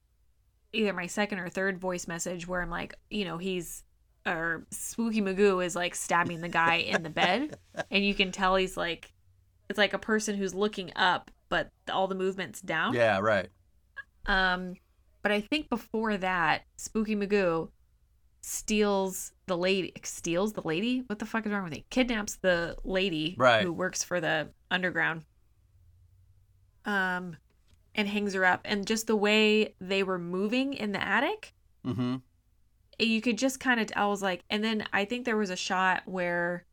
[0.73, 3.83] either my second or third voice message where I'm like, you know, he's
[4.25, 7.59] or Spooky Magoo is like stabbing the guy in the bed,
[7.91, 9.13] and you can tell he's like,
[9.69, 12.95] it's like a person who's looking up, but all the movements down.
[12.95, 13.49] Yeah, right.
[14.27, 14.75] Um,
[15.23, 17.69] but I think before that, Spooky Magoo
[18.41, 19.93] steals the lady.
[20.03, 21.05] Steals the lady?
[21.07, 21.85] What the fuck is wrong with me?
[21.91, 23.63] Kidnaps the lady Right.
[23.65, 25.23] who works for the underground.
[26.85, 27.37] Um,
[27.95, 28.61] and hangs her up.
[28.65, 31.55] And just the way they were moving in the attic,
[31.87, 32.17] Mm-hmm.
[33.01, 33.89] you could just kind of.
[33.97, 36.65] I was like, and then I think there was a shot where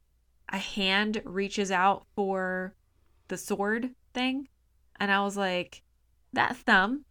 [0.50, 2.76] a hand reaches out for
[3.30, 4.50] the sword thing,
[5.00, 5.82] and I was like,
[6.34, 7.06] that thumb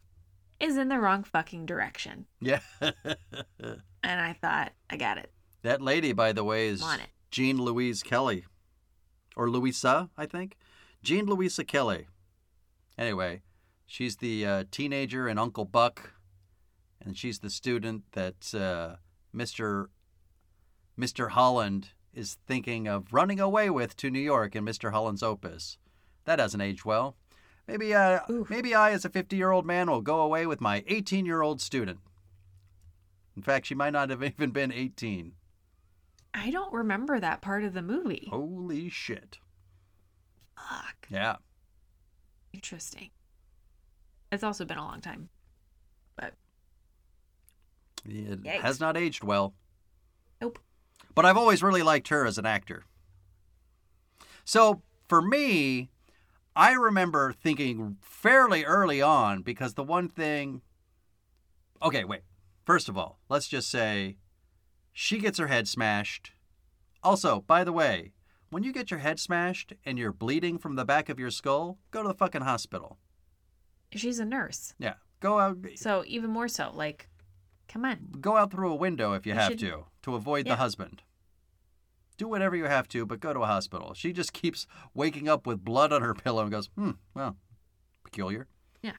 [0.61, 2.27] is in the wrong fucking direction.
[2.41, 2.61] Yeah.
[4.05, 5.33] And I thought, I got it.
[5.63, 7.09] that lady, by the way, is I'm on it.
[7.33, 8.45] Jean Louise Kelly.
[9.37, 10.57] Or Louisa, I think.
[11.03, 12.07] Jean Louisa Kelly.
[12.97, 13.43] Anyway,
[13.87, 16.13] she's the uh, teenager in Uncle Buck,
[17.05, 18.97] and she's the student that uh,
[19.37, 19.87] Mr.
[20.99, 21.31] Mr.
[21.31, 24.93] Holland is thinking of running away with to New York in Mr.
[24.93, 25.77] Holland's opus.
[26.29, 27.17] That doesn't age well.
[27.67, 28.51] Maybe, uh, Oof.
[28.51, 32.01] maybe I, as a 50-year-old man, will go away with my 18-year-old student.
[33.35, 35.33] In fact, she might not have even been 18.
[36.35, 38.29] I don't remember that part of the movie.
[38.31, 39.39] Holy shit.
[40.55, 41.07] Fuck.
[41.09, 41.37] Yeah.
[42.53, 43.09] Interesting.
[44.31, 45.31] It's also been a long time.
[46.15, 46.35] But
[48.05, 48.61] It Yikes.
[48.61, 49.55] has not aged well.
[50.43, 50.59] Nope.
[51.15, 52.85] But I've always really liked her as an actor.
[54.45, 55.89] So for me,
[56.59, 60.63] I remember thinking fairly early on because the one thing.
[61.81, 62.23] Okay, wait.
[62.67, 64.17] First of all, let's just say
[64.93, 66.33] she gets her head smashed.
[67.05, 68.13] Also, by the way,
[68.51, 71.79] when you get your head smashed and you're bleeding from the back of your skull,
[71.93, 72.99] go to the fucking hospital.
[73.95, 74.75] she's a nurse.
[74.81, 74.95] Yeah.
[75.21, 77.09] Go out So even more so, like,
[77.69, 78.09] come on.
[78.21, 81.03] go out through a window if you, You have should- to to avoid the husband.
[82.19, 83.95] Do whatever you have to, but go to a hospital.
[83.95, 87.37] She just keeps waking up with blood on her pillow and goes, "Hmm, well,
[88.05, 88.49] peculiar."
[88.83, 88.97] Yeah.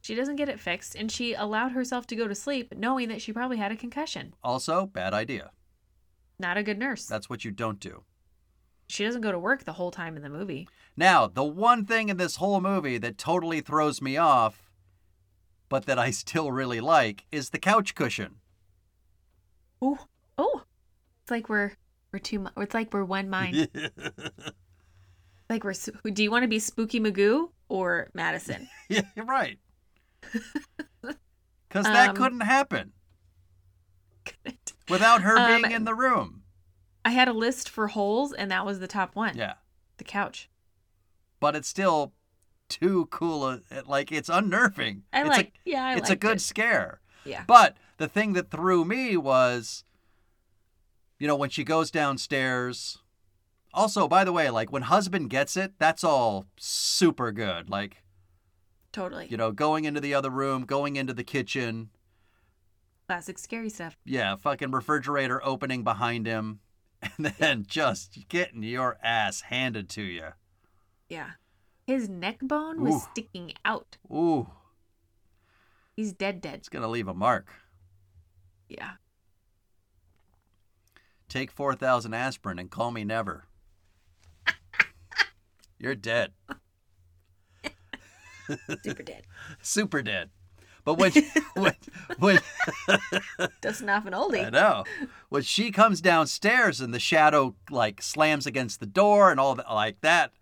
[0.00, 3.20] She doesn't get it fixed, and she allowed herself to go to sleep knowing that
[3.20, 4.34] she probably had a concussion.
[4.42, 5.50] Also, bad idea.
[6.38, 7.06] Not a good nurse.
[7.06, 8.04] That's what you don't do.
[8.88, 10.68] She doesn't go to work the whole time in the movie.
[10.96, 14.70] Now, the one thing in this whole movie that totally throws me off,
[15.68, 18.36] but that I still really like, is the couch cushion.
[19.82, 20.06] Oh,
[20.38, 20.62] oh!
[21.22, 21.72] It's like we're
[22.16, 22.46] we're two.
[22.56, 23.68] It's like we're one mind.
[25.48, 25.74] Like we're.
[26.12, 28.66] Do you want to be Spooky Magoo or Madison?
[28.88, 29.58] yeah, you're right.
[31.68, 32.92] Because that Um, couldn't happen
[34.88, 36.42] without her Um, being in the room.
[37.04, 39.36] I had a list for holes, and that was the top one.
[39.36, 39.54] Yeah.
[39.98, 40.48] The couch.
[41.38, 42.12] but it's still
[42.68, 43.60] too cool.
[43.86, 45.02] Like it's unnerving.
[45.12, 45.46] I it's like.
[45.66, 46.40] A, yeah, I it's a good it.
[46.40, 47.00] scare.
[47.24, 47.44] Yeah.
[47.46, 49.84] But the thing that threw me was,
[51.18, 52.98] you know, when she goes downstairs.
[53.74, 57.68] Also, by the way, like when husband gets it, that's all super good.
[57.68, 58.02] Like
[58.92, 59.26] Totally.
[59.28, 61.90] you know, going into the other room, going into the kitchen.
[63.06, 63.96] Classic scary stuff.
[64.04, 66.60] Yeah, fucking refrigerator opening behind him,
[67.02, 70.28] and then just getting your ass handed to you.
[71.08, 71.32] Yeah.
[71.86, 73.06] His neck bone was Ooh.
[73.12, 73.96] sticking out.
[74.10, 74.48] Ooh,
[75.94, 76.54] He's dead, dead.
[76.56, 77.48] it's gonna leave a mark.
[78.68, 78.92] Yeah.
[81.36, 83.44] Take 4,000 aspirin and call me never.
[85.78, 86.32] You're dead.
[88.82, 89.24] Super dead.
[89.60, 90.30] Super dead.
[90.86, 91.12] But when,
[91.54, 91.74] when,
[92.18, 92.38] when
[93.60, 94.46] Dusting off an oldie.
[94.46, 94.84] I know,
[95.28, 99.70] when she comes downstairs and the shadow like slams against the door and all that,
[99.70, 100.32] like that,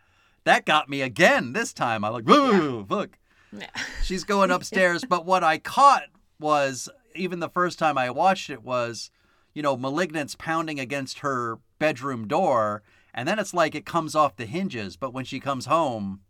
[0.44, 2.04] that got me again this time.
[2.04, 3.18] I'm like, whoa, look.
[3.50, 3.66] Yeah.
[4.04, 5.04] She's going upstairs.
[5.04, 6.04] but what I caught
[6.38, 9.10] was, even the first time I watched it, was,
[9.55, 12.83] you know, Malignant's pounding against her bedroom door.
[13.15, 14.96] And then it's like it comes off the hinges.
[14.96, 16.21] But when she comes home,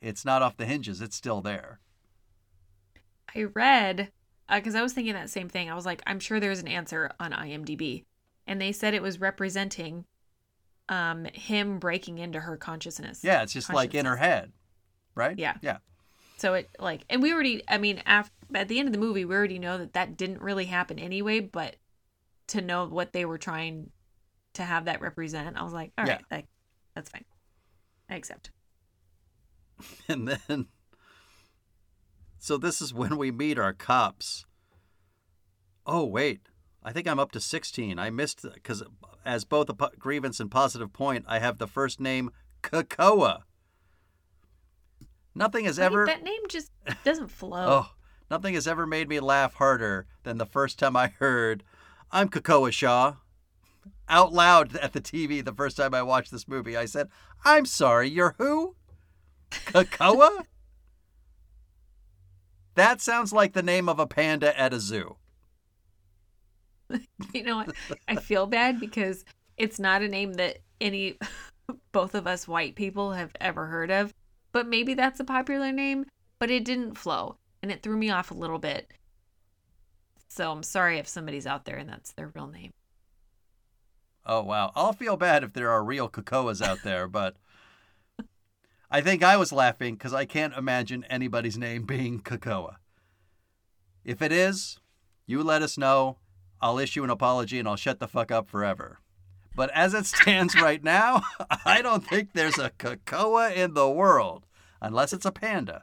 [0.00, 1.78] it's not off the hinges, it's still there.
[3.34, 4.10] I read
[4.52, 5.70] because I was thinking that same thing.
[5.70, 8.04] I was like, I'm sure there's an answer on IMDb,
[8.46, 10.06] and they said it was representing
[10.88, 13.22] um him breaking into her consciousness.
[13.22, 14.52] Yeah, it's just like in her head,
[15.14, 15.38] right?
[15.38, 15.54] Yeah.
[15.62, 15.78] Yeah.
[16.38, 19.24] So it like, and we already, I mean, af- at the end of the movie,
[19.24, 21.40] we already know that that didn't really happen anyway.
[21.40, 21.76] But
[22.50, 23.90] to know what they were trying
[24.54, 26.36] to have that represent, I was like, all right, Yeah.
[26.36, 26.46] like,
[26.94, 27.24] that's fine.
[28.08, 28.50] I accept.
[30.08, 30.66] And then,
[32.38, 34.44] so this is when we meet our cops.
[35.86, 36.40] Oh, wait.
[36.82, 37.98] I think I'm up to 16.
[37.98, 38.82] I missed, because
[39.24, 42.30] as both a po- grievance and positive point, I have the first name
[42.62, 43.40] Kekoa.
[45.34, 46.06] Nothing has ever.
[46.06, 46.70] That name just
[47.04, 47.66] doesn't flow.
[47.68, 47.90] Oh,
[48.30, 51.62] nothing has ever made me laugh harder than the first time I heard,
[52.12, 53.16] I'm Kekoa Shaw.
[54.08, 57.08] Out loud at the TV the first time I watched this movie, I said,
[57.44, 58.74] I'm sorry, you're who?
[59.50, 60.44] Kekoa?
[62.74, 65.16] that sounds like the name of a panda at a zoo.
[67.32, 67.72] You know what?
[68.08, 69.24] I feel bad because
[69.56, 71.16] it's not a name that any
[71.92, 74.12] both of us white people have ever heard of.
[74.52, 76.06] But maybe that's a popular name,
[76.40, 78.90] but it didn't flow and it threw me off a little bit.
[80.30, 82.70] So I'm sorry if somebody's out there and that's their real name.
[84.24, 84.70] Oh, wow.
[84.76, 87.36] I'll feel bad if there are real Kakoas out there, but
[88.88, 92.76] I think I was laughing because I can't imagine anybody's name being Kekoa.
[94.04, 94.78] If it is,
[95.26, 96.18] you let us know.
[96.60, 99.00] I'll issue an apology and I'll shut the fuck up forever.
[99.56, 101.22] But as it stands right now,
[101.64, 104.46] I don't think there's a Kekoa in the world,
[104.80, 105.82] unless it's a panda.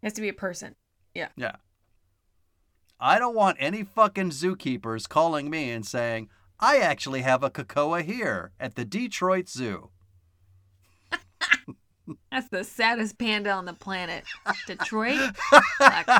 [0.00, 0.76] It has to be a person.
[1.14, 1.28] Yeah.
[1.36, 1.56] Yeah.
[3.04, 6.28] I don't want any fucking zookeepers calling me and saying,
[6.60, 9.90] I actually have a Kekoa here at the Detroit Zoo.
[12.30, 14.22] That's the saddest panda on the planet.
[14.68, 15.18] Detroit?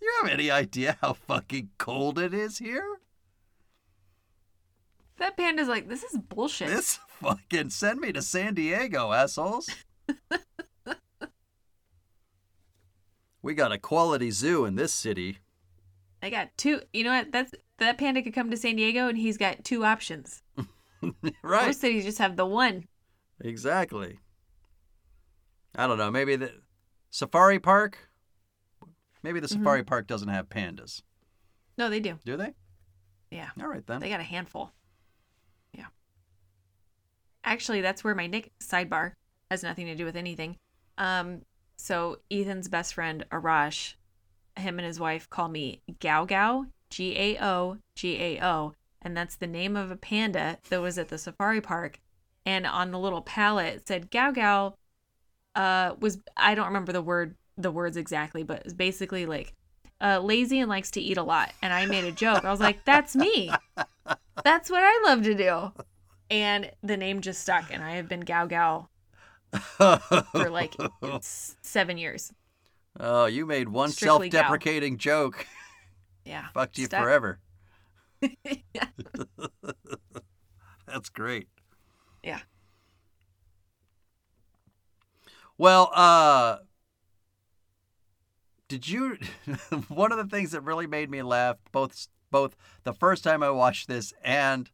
[0.00, 2.98] You have any idea how fucking cold it is here?
[5.18, 6.68] that panda's like, this is bullshit.
[6.68, 9.68] This fucking send me to San Diego, assholes.
[13.48, 15.38] We got a quality zoo in this city.
[16.22, 16.82] I got two.
[16.92, 17.32] You know what?
[17.32, 20.42] That's that panda could come to San Diego and he's got two options.
[21.42, 21.66] right.
[21.66, 22.84] Most cities just have the one.
[23.40, 24.18] Exactly.
[25.74, 26.10] I don't know.
[26.10, 26.52] Maybe the
[27.08, 28.10] safari park.
[29.22, 31.00] Maybe the safari park doesn't have pandas.
[31.78, 32.18] No, they do.
[32.26, 32.52] Do they?
[33.30, 33.48] Yeah.
[33.58, 34.00] All right then.
[34.00, 34.72] They got a handful.
[35.72, 35.86] Yeah.
[37.44, 39.12] Actually, that's where my nick sidebar
[39.50, 40.58] has nothing to do with anything.
[40.98, 41.40] Um,
[41.78, 43.94] so Ethan's best friend Arash,
[44.56, 49.16] him and his wife call me Gao Gao, G A O G A O, and
[49.16, 52.00] that's the name of a panda that was at the safari park.
[52.44, 54.74] And on the little palette it said Gao Gao
[55.54, 59.54] uh was I don't remember the word the words exactly, but it's basically like
[60.00, 61.52] uh, lazy and likes to eat a lot.
[61.60, 62.44] And I made a joke.
[62.44, 63.50] I was like, that's me.
[64.44, 65.72] That's what I love to do.
[66.30, 68.88] And the name just stuck, and I have been Gao Gao
[69.52, 70.74] for like
[71.20, 72.32] seven years.
[73.00, 75.46] oh, you made one Strictly self-deprecating joke.
[76.24, 76.46] Yeah.
[76.54, 77.02] Fucked you Stuck.
[77.02, 77.38] forever.
[78.20, 78.88] yeah.
[80.86, 81.48] That's great.
[82.22, 82.40] Yeah.
[85.56, 86.58] Well, uh
[88.68, 89.16] did you
[89.88, 93.50] one of the things that really made me laugh both both the first time I
[93.50, 94.70] watched this and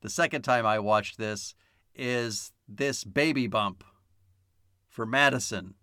[0.00, 1.54] the second time I watched this
[1.94, 3.84] is this baby bump
[4.88, 5.74] for Madison.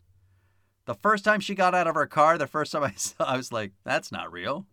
[0.85, 3.37] The first time she got out of her car, the first time I saw I
[3.37, 4.65] was like, that's not real.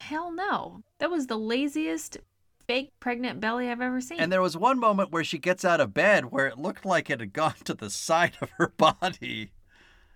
[0.00, 0.82] Hell no.
[0.98, 2.18] That was the laziest
[2.66, 4.18] fake pregnant belly I've ever seen.
[4.20, 7.08] And there was one moment where she gets out of bed where it looked like
[7.08, 9.52] it had gone to the side of her body.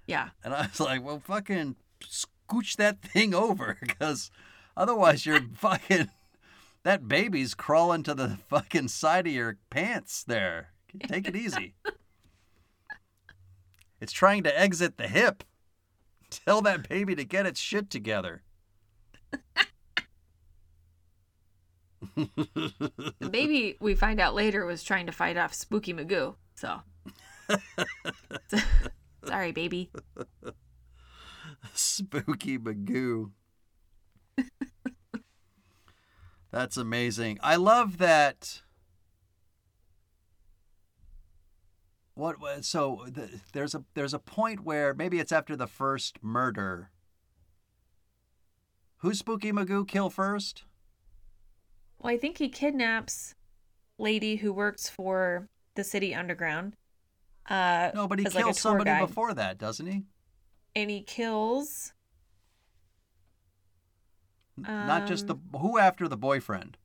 [0.06, 0.30] yeah.
[0.44, 4.30] And I was like, well, fucking scooch that thing over because
[4.76, 6.10] otherwise you're fucking.
[6.82, 10.72] That baby's crawling to the fucking side of your pants there.
[11.06, 11.74] Take it easy.
[14.00, 15.44] it's trying to exit the hip.
[16.30, 18.42] Tell that baby to get its shit together.
[22.16, 26.34] The baby, we find out later, was trying to fight off Spooky Magoo.
[26.54, 26.80] So.
[29.24, 29.90] Sorry, baby.
[31.74, 33.30] Spooky Magoo.
[36.50, 37.38] That's amazing.
[37.42, 38.62] I love that.
[42.14, 43.06] What so?
[43.08, 46.90] The, there's a there's a point where maybe it's after the first murder.
[48.98, 50.64] Who's Spooky Magoo kill first?
[51.98, 53.34] Well, I think he kidnaps
[53.98, 56.74] lady who works for the city underground.
[57.48, 59.06] Uh, No, but he as like kills somebody guide.
[59.06, 60.04] before that, doesn't he?
[60.76, 61.92] and he kills
[64.68, 66.76] N- Not just the Um, who after the boyfriend.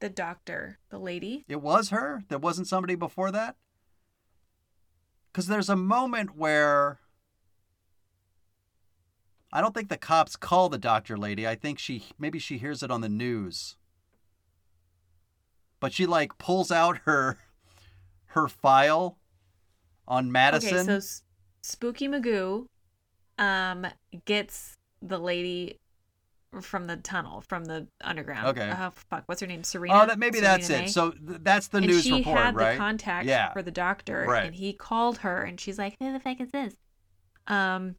[0.00, 1.44] the doctor, the lady.
[1.48, 2.22] It was her?
[2.28, 3.56] There wasn't somebody before that?
[5.30, 6.98] Because there's a moment where
[9.52, 11.46] I don't think the cops call the doctor lady.
[11.46, 13.76] I think she maybe she hears it on the news.
[15.78, 17.38] but she like pulls out her
[18.26, 19.18] her file
[20.08, 20.88] on Madison.
[20.88, 21.20] Okay, so
[21.62, 22.66] Spooky Magoo
[23.38, 23.86] um
[24.24, 25.78] gets the lady
[26.60, 28.46] from the tunnel from the underground.
[28.48, 28.70] Okay.
[28.76, 29.64] Oh fuck, what's her name?
[29.64, 30.02] Serena.
[30.02, 30.84] oh, that maybe Serena that's May?
[30.84, 30.90] it.
[30.90, 32.72] So th- that's the and news she report, had right?
[32.72, 33.52] the contact Yeah.
[33.52, 34.44] for the doctor, Right.
[34.46, 36.74] and he called her, and she's like, "Who the fuck is this?"
[37.46, 37.96] Um,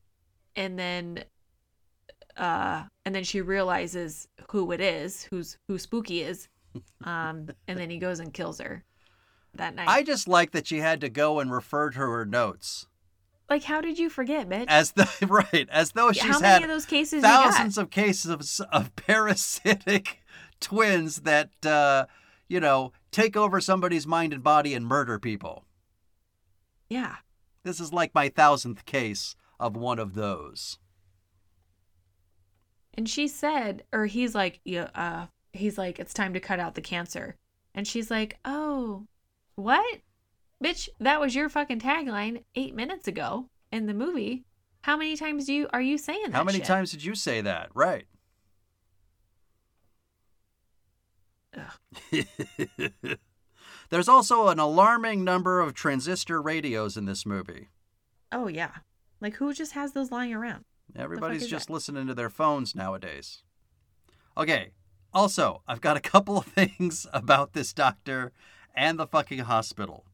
[0.55, 1.23] and then,
[2.37, 6.47] uh, and then she realizes who it is, who's who Spooky is,
[7.03, 8.83] um, and then he goes and kills her
[9.55, 9.87] that night.
[9.87, 12.87] I just like that she had to go and refer to her notes
[13.49, 14.65] like, how did you forget, bitch?
[14.67, 18.59] as the right as though she's how had many of those cases thousands of cases
[18.59, 20.19] of, of parasitic
[20.59, 22.05] twins that uh,
[22.47, 25.65] you know take over somebody's mind and body and murder people.
[26.89, 27.17] Yeah.
[27.63, 30.77] This is like my thousandth case of one of those.
[32.95, 36.75] And she said, or he's like, yeah, uh, he's like, it's time to cut out
[36.75, 37.35] the cancer.
[37.73, 39.07] And she's like, oh,
[39.55, 40.01] what?
[40.63, 44.45] Bitch, that was your fucking tagline eight minutes ago in the movie.
[44.83, 46.33] How many times do you are you saying that?
[46.33, 46.67] How many shit?
[46.67, 47.69] times did you say that?
[47.73, 48.05] Right.
[53.89, 57.67] There's also an alarming number of transistor radios in this movie.
[58.31, 58.71] Oh yeah,
[59.19, 60.63] like who just has those lying around?
[60.95, 61.73] Everybody's just that?
[61.73, 63.43] listening to their phones nowadays.
[64.37, 64.71] Okay.
[65.13, 68.31] Also, I've got a couple of things about this doctor
[68.73, 70.05] and the fucking hospital.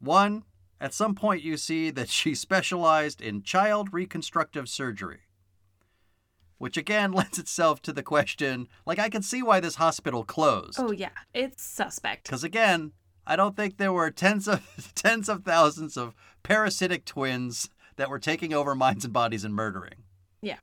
[0.00, 0.44] One,
[0.80, 5.20] at some point you see that she specialized in child reconstructive surgery.
[6.58, 10.78] Which again lends itself to the question like, I can see why this hospital closed.
[10.78, 12.24] Oh yeah, it's suspect.
[12.24, 12.92] Because again,
[13.26, 18.18] I don't think there were tens of tens of thousands of parasitic twins that were
[18.18, 20.04] taking over minds and bodies and murdering.
[20.40, 20.58] Yeah.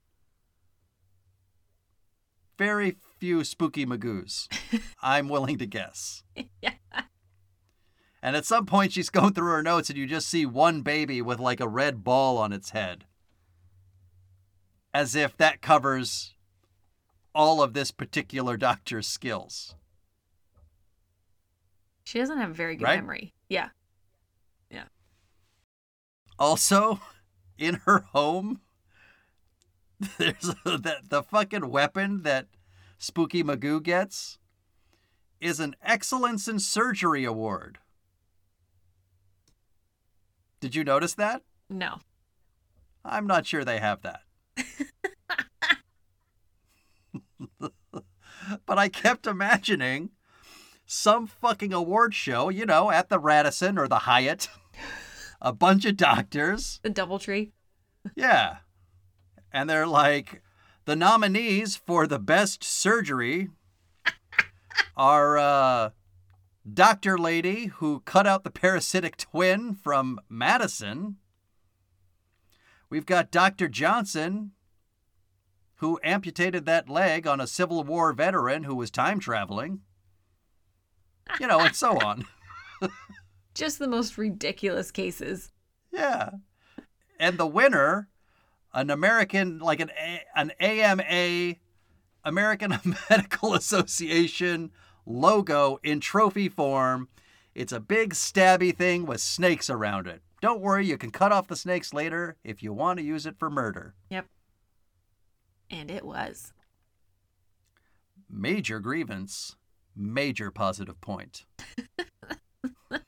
[2.57, 4.47] Very few spooky magoos.
[5.01, 6.23] I'm willing to guess.
[6.61, 6.71] yeah.
[8.25, 11.21] And at some point, she's going through her notes, and you just see one baby
[11.21, 13.05] with like a red ball on its head.
[14.95, 16.33] As if that covers
[17.35, 19.75] all of this particular doctor's skills.
[22.03, 22.95] She doesn't have a very good Right?
[22.95, 23.35] memory.
[23.47, 23.69] Yeah.
[24.71, 24.85] Yeah.
[26.39, 26.99] Also,
[27.59, 28.59] in her home,
[30.17, 32.47] there's a, that the fucking weapon that
[32.97, 34.39] Spooky Magoo gets
[35.39, 37.77] is an Excellence in Surgery award.
[40.59, 41.41] Did you notice that?
[41.69, 41.99] No.
[43.03, 44.21] I'm not sure they have that.
[48.65, 50.09] but I kept imagining
[50.85, 54.49] some fucking award show, you know, at the Radisson or the Hyatt.
[55.41, 57.51] A bunch of doctors The double tree.
[58.15, 58.57] yeah.
[59.51, 60.41] And they're like,
[60.85, 63.49] the nominees for the best surgery
[64.97, 65.89] are uh,
[66.71, 67.17] Dr.
[67.17, 71.17] Lady, who cut out the parasitic twin from Madison.
[72.89, 73.67] We've got Dr.
[73.67, 74.51] Johnson,
[75.75, 79.81] who amputated that leg on a Civil War veteran who was time traveling.
[81.39, 82.25] You know, and so on.
[83.53, 85.51] Just the most ridiculous cases.
[85.91, 86.31] Yeah.
[87.19, 88.09] And the winner,
[88.73, 91.55] an American, like an, A- an AMA,
[92.23, 92.77] American
[93.09, 94.71] Medical Association
[95.05, 97.09] logo in trophy form.
[97.53, 100.21] It's a big stabby thing with snakes around it.
[100.41, 103.37] Don't worry, you can cut off the snakes later if you want to use it
[103.39, 103.95] for murder.
[104.09, 104.27] Yep.
[105.71, 106.53] And it was.
[108.29, 109.55] Major grievance,
[109.95, 111.45] major positive point.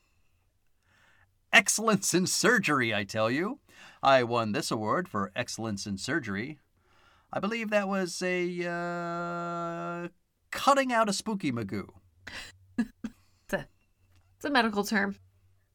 [1.54, 3.60] excellence in surgery, I tell you.
[4.02, 6.60] I won this award for excellence in surgery.
[7.34, 10.08] I believe that was a uh,
[10.58, 11.88] cutting out a spooky magoo.
[12.78, 13.66] It's a,
[14.36, 15.16] it's a medical term.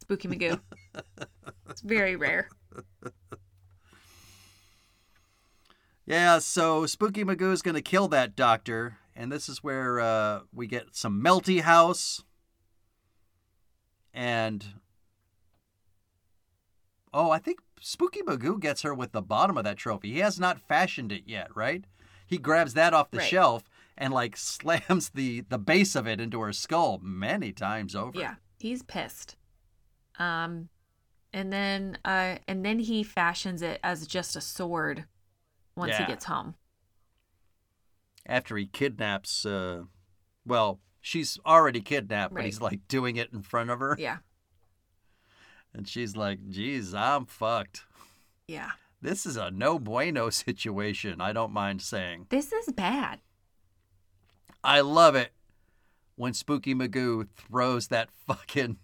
[0.03, 0.61] Spooky Magoo.
[1.71, 2.49] it's very rare.
[6.05, 10.41] Yeah, so Spooky Magoo is going to kill that doctor, and this is where uh,
[10.53, 12.25] we get some Melty House.
[14.13, 14.67] And.
[17.15, 20.13] Oh, I think Spooky Magoo gets her with the bottom of that trophy.
[20.13, 21.85] He has not fashioned it yet, right?
[22.27, 23.29] He grabs that off the Right.
[23.29, 23.63] shelf
[23.99, 28.19] and, like, slams the, the base of it into her skull many times over.
[28.19, 29.37] Yeah, he's pissed.
[30.19, 30.69] Um,
[31.33, 35.07] and then uh, and then he fashions it as just a sword
[35.75, 35.99] once Yeah.
[36.05, 36.55] he gets home.
[38.27, 39.85] After he kidnaps, uh,
[40.47, 43.97] well, she's already kidnapped, but he's, like, doing it in front of her.
[43.99, 44.19] Yeah,
[45.75, 47.85] And she's like, geez, I'm fucked.
[48.47, 48.73] yeah.
[49.01, 52.27] This is a no bueno situation, I don't mind saying.
[52.29, 53.19] This is bad.
[54.65, 55.33] I love it
[56.17, 58.79] when Spooky Magoo throws that fucking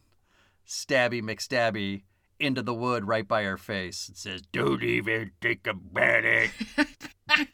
[0.67, 2.03] stabby McStabby
[2.41, 6.51] into the wood right by her face and says, Don't even think about it.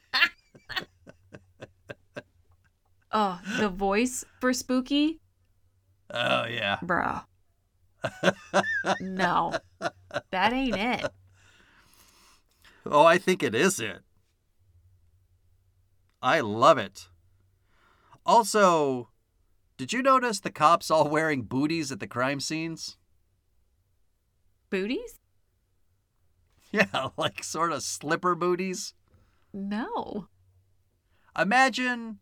[3.17, 5.21] Oh, the voice for Spooky,
[6.13, 6.79] Oh, yeah.
[6.83, 7.21] bro.
[9.01, 9.53] no,
[10.33, 11.07] that ain't it.
[12.85, 14.01] Oh, I think it is it.
[16.21, 17.07] I love it.
[18.27, 19.11] Also,
[19.77, 22.97] did you notice the cops all wearing booties at the crime scenes?
[24.71, 25.19] Booties?
[26.73, 28.95] Yeah, like sort of slipper booties.
[29.53, 30.27] No.
[31.39, 32.19] Imagine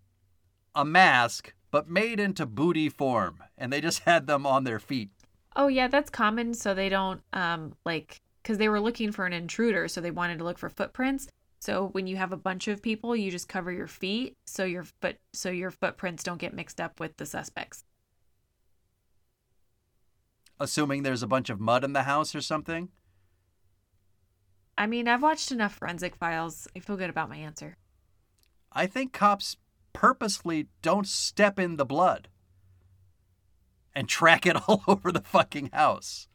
[0.74, 5.08] a mask, but made into booty form, and they just had them on their feet.
[5.56, 6.52] Oh yeah, that's common.
[6.52, 10.38] So they don't um like because they were looking for an intruder, so they wanted
[10.38, 11.28] to look for footprints.
[11.62, 14.82] So when you have a bunch of people, you just cover your feet so your
[14.82, 17.84] foot so your footprints don't get mixed up with the suspects.
[20.58, 22.88] Assuming there's a bunch of mud in the house or something.
[24.76, 26.66] I mean, I've watched enough forensic files.
[26.74, 27.76] I feel good about my answer.
[28.72, 29.56] I think cops
[29.92, 32.26] purposely don't step in the blood
[33.94, 36.26] and track it all over the fucking house.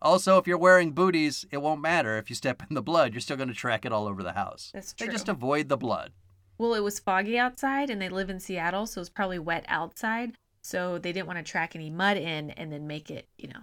[0.00, 2.18] Also, if you're wearing booties, it won't matter.
[2.18, 4.32] If you step in the blood, you're still going to track it all over the
[4.32, 4.70] house.
[4.72, 5.06] That's true.
[5.06, 6.12] They just avoid the blood.
[6.56, 9.64] Well, it was foggy outside and they live in Seattle, so it was probably wet
[9.68, 10.36] outside.
[10.62, 13.60] So they didn't want to track any mud in and then make it, you know,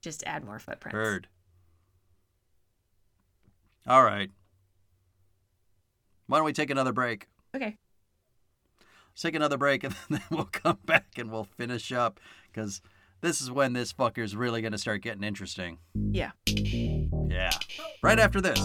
[0.00, 0.94] just add more footprints.
[0.94, 1.28] Heard.
[3.86, 4.30] All right.
[6.26, 7.26] Why don't we take another break?
[7.54, 7.76] Okay.
[9.10, 12.20] Let's take another break and then we'll come back and we'll finish up
[12.52, 12.80] because
[13.20, 15.78] this is when this fucker's really going to start getting interesting.
[15.94, 16.30] Yeah.
[16.46, 17.50] Yeah.
[18.02, 18.58] Right after this.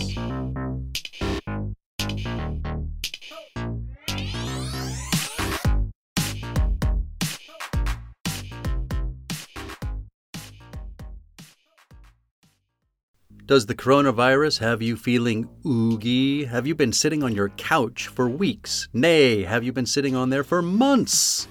[13.45, 16.45] Does the coronavirus have you feeling oogie?
[16.45, 18.88] Have you been sitting on your couch for weeks?
[18.93, 21.47] Nay, have you been sitting on there for months?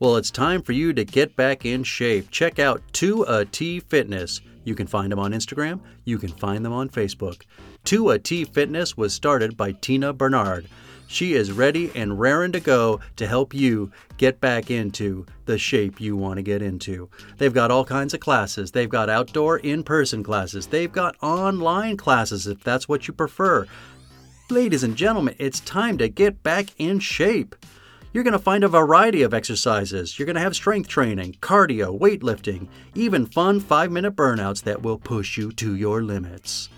[0.00, 2.30] Well, it's time for you to get back in shape.
[2.30, 4.40] Check out 2AT Fitness.
[4.64, 7.42] You can find them on Instagram, you can find them on Facebook.
[7.84, 10.68] 2AT Fitness was started by Tina Bernard.
[11.06, 16.00] She is ready and raring to go to help you get back into the shape
[16.00, 17.10] you want to get into.
[17.36, 18.70] They've got all kinds of classes.
[18.70, 20.66] They've got outdoor in person classes.
[20.66, 23.66] They've got online classes if that's what you prefer.
[24.48, 27.54] Ladies and gentlemen, it's time to get back in shape.
[28.12, 30.18] You're going to find a variety of exercises.
[30.18, 34.98] You're going to have strength training, cardio, weightlifting, even fun five minute burnouts that will
[34.98, 36.68] push you to your limits.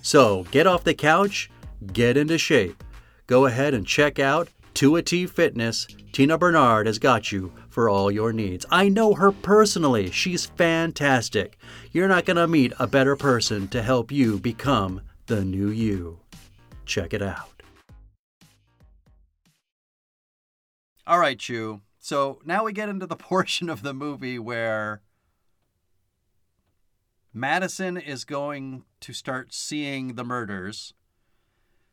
[0.00, 1.50] So get off the couch,
[1.92, 2.82] get into shape.
[3.26, 5.86] Go ahead and check out 2AT Fitness.
[6.12, 8.64] Tina Bernard has got you for all your needs.
[8.70, 10.10] I know her personally.
[10.10, 11.58] She's fantastic.
[11.92, 16.20] You're not going to meet a better person to help you become the new you.
[16.86, 17.49] Check it out.
[21.10, 21.80] All right, Chu.
[21.98, 25.02] So now we get into the portion of the movie where
[27.34, 30.94] Madison is going to start seeing the murders.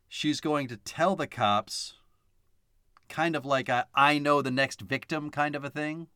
[0.07, 1.95] She's going to tell the cops,
[3.09, 6.09] kind of like a I know the next victim kind of a thing.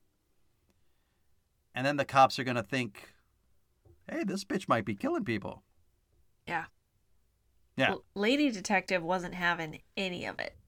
[1.74, 3.10] And then the cops are going to think,
[4.12, 5.64] hey, this bitch might be killing people.
[6.48, 6.66] Yeah.
[7.76, 7.90] Yeah.
[7.90, 10.56] Well, Lady Detective wasn't having any of it.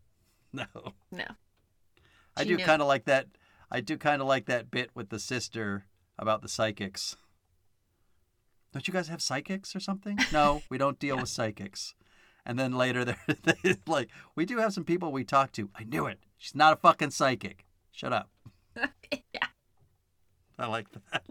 [0.56, 0.94] No.
[1.12, 1.26] No.
[2.36, 3.28] I do kind of like that.
[3.72, 5.86] I do kind of like that bit with the sister
[6.18, 7.16] about the psychics.
[8.72, 10.18] Don't you guys have psychics or something?
[10.32, 11.94] No, we don't deal with psychics.
[12.46, 15.70] And then later they're, they're like, we do have some people we talk to.
[15.76, 16.20] I knew it.
[16.38, 17.66] She's not a fucking psychic.
[17.92, 18.30] Shut up.
[19.12, 19.48] yeah.
[20.58, 21.24] I like that.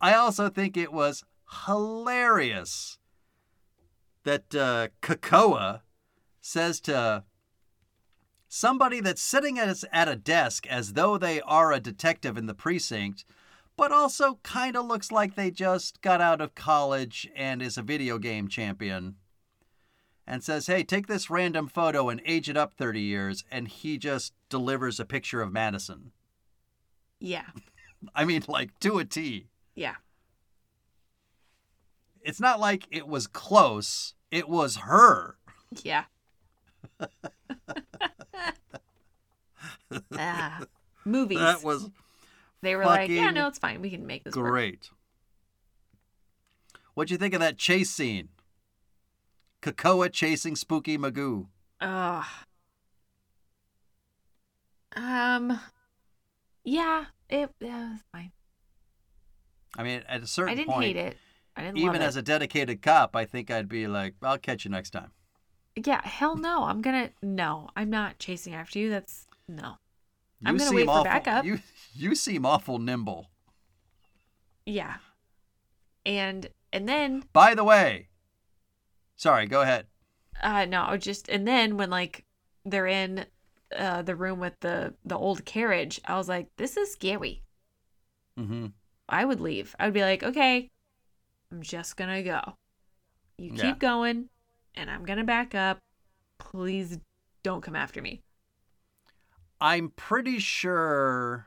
[0.00, 1.24] I also think it was
[1.66, 2.98] hilarious
[4.24, 5.80] that uh, Kekoa
[6.44, 7.24] says to
[8.48, 12.54] somebody that's sitting at, at a desk as though they are a detective in the
[12.54, 13.24] precinct,
[13.76, 17.82] but also kind of looks like they just got out of college and is a
[17.82, 19.16] video game champion.
[20.26, 23.44] And says, hey, take this random photo and age it up 30 years.
[23.50, 26.12] And he just delivers a picture of Madison.
[27.20, 27.44] Yeah.
[28.14, 29.48] I mean, like to a T.
[29.74, 29.96] Yeah.
[32.22, 35.36] It's not like it was close, it was her.
[35.82, 36.04] Yeah.
[40.18, 40.60] ah,
[41.04, 41.38] movies.
[41.38, 41.90] That was
[42.62, 43.82] they were like, yeah, no, it's fine.
[43.82, 44.50] We can make this work.
[44.50, 44.90] great.
[46.94, 48.28] What'd you think of that chase scene?
[49.60, 51.48] Kekoa chasing Spooky Magoo.
[51.80, 52.24] Ugh.
[54.96, 55.60] Um,
[56.62, 58.32] yeah, it, yeah, it was fine.
[59.76, 61.16] I mean, at a certain I didn't point, hate it.
[61.56, 62.20] I didn't even as it.
[62.20, 65.10] a dedicated cop, I think I'd be like, I'll catch you next time.
[65.76, 66.64] Yeah, hell no.
[66.64, 67.70] I'm gonna no.
[67.76, 68.90] I'm not chasing after you.
[68.90, 69.76] That's no.
[70.44, 71.44] I'm gonna wait for backup.
[71.44, 71.60] You,
[71.94, 73.30] you seem awful nimble.
[74.66, 74.96] Yeah.
[76.06, 78.08] And and then By the way,
[79.16, 79.86] sorry, go ahead.
[80.42, 82.24] uh no, just and then when like
[82.64, 83.24] they're in
[83.76, 87.42] uh the room with the the old carriage, I was like, this is scary.
[88.38, 88.66] Mm-hmm.
[89.08, 89.74] I would leave.
[89.78, 90.70] I would be like, okay,
[91.50, 92.40] I'm just gonna go.
[93.38, 93.74] You keep Yeah.
[93.76, 94.28] going,
[94.74, 95.78] and I'm gonna back up.
[96.38, 96.98] Please
[97.42, 98.20] don't come after me.
[99.60, 101.46] I'm pretty sure.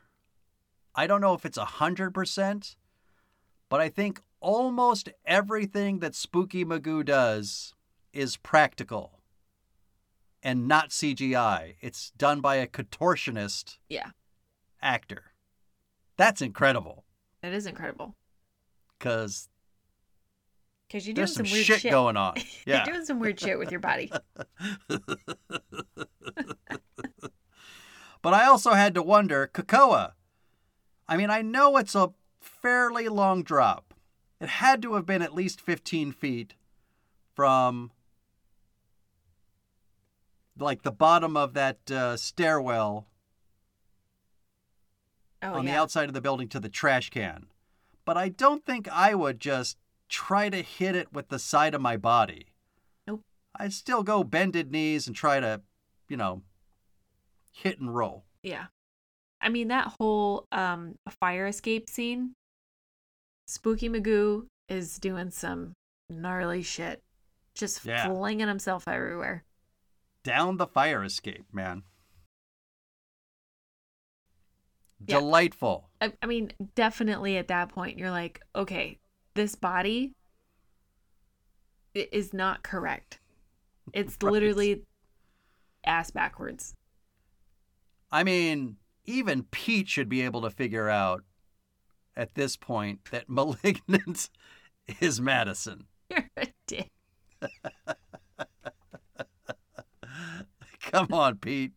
[0.95, 2.75] I don't know if it's a hundred percent,
[3.69, 7.73] but I think almost everything that Spooky Magoo does
[8.13, 9.19] is practical
[10.41, 11.75] and not CGI.
[11.81, 14.11] It's done by a contortionist Yeah,
[14.81, 15.33] actor.
[16.17, 17.03] That's incredible
[17.43, 18.15] that is incredible.
[18.97, 19.47] because
[20.87, 21.91] Because you're doing some, some, weird shit, shit.
[21.91, 22.35] going on.
[22.65, 22.85] Yeah.
[22.85, 24.11] you're doing some weird shit with your body.
[28.21, 30.11] But I also had to wonder, Kekoa.
[31.07, 32.11] I mean, I know it's a
[32.41, 33.93] fairly long drop.
[34.41, 36.55] It had to have been at least 15 feet
[37.33, 37.91] from
[40.59, 43.07] like the bottom of that uh, stairwell
[45.41, 47.45] Oh on the outside of the building to the trash can.
[48.05, 49.77] But I don't think I would just
[50.09, 52.47] try to hit it with the side of my body.
[53.05, 53.21] Nope.
[53.55, 55.61] I'd still go bended knees and try to,
[56.09, 56.41] you know,
[57.51, 58.25] hit and roll.
[58.43, 58.65] Yeah.
[59.41, 62.33] I mean that whole um fire escape scene,
[63.47, 65.73] Spooky Magoo is doing some
[66.09, 67.01] gnarly shit.
[67.53, 68.07] Just Yeah.
[68.07, 69.43] flinging himself everywhere.
[70.23, 71.83] Down the fire escape, man.
[75.05, 75.19] Yeah.
[75.19, 75.89] Delightful.
[76.01, 78.97] I, I mean, definitely at that point you're like, okay,
[79.37, 80.13] this body
[81.93, 83.19] is not correct.
[83.93, 84.31] It's Right.
[84.33, 84.81] literally
[85.85, 86.73] ass backwards.
[88.11, 91.23] I mean, even Pete should be able to figure out
[92.15, 94.29] at this point that Malignant
[94.99, 95.85] is Madison.
[96.09, 96.89] You're a dick.
[100.81, 101.73] Come on, Pete.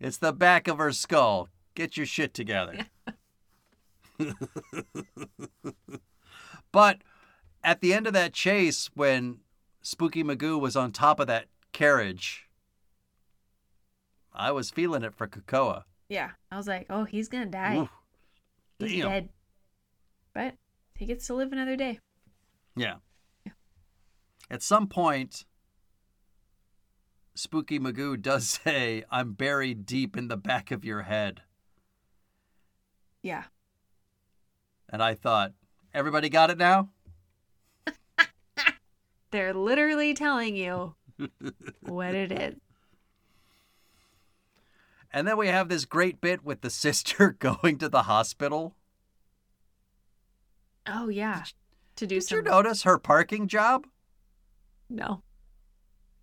[0.00, 1.48] It's the back of her skull.
[1.74, 2.86] Get your shit together.
[6.72, 6.98] but
[7.62, 9.38] at the end of that chase, when
[9.82, 12.48] Spooky Magoo was on top of that carriage,
[14.32, 15.84] I was feeling it for Kekoa.
[16.08, 16.30] Yeah.
[16.50, 17.78] I was like, oh, he's gonna die.
[17.78, 17.90] Oof.
[18.78, 19.10] he's damn.
[19.10, 19.28] dead.
[20.34, 20.54] But
[20.96, 21.98] he gets to live another day.
[22.76, 22.96] Yeah.
[24.50, 25.44] At some point,
[27.34, 31.42] Spooky Magoo does say, I'm buried deep in the back of your head.
[33.22, 33.44] Yeah.
[34.90, 35.52] And I thought,
[35.94, 36.88] everybody got it now?
[39.30, 40.94] They're literally telling you
[41.80, 42.56] what it is.
[45.12, 48.74] And then we have this great bit with the sister going to the hospital.
[50.86, 51.44] Oh yeah.
[51.96, 53.86] To do Did some you notice her parking job?
[54.88, 55.22] No.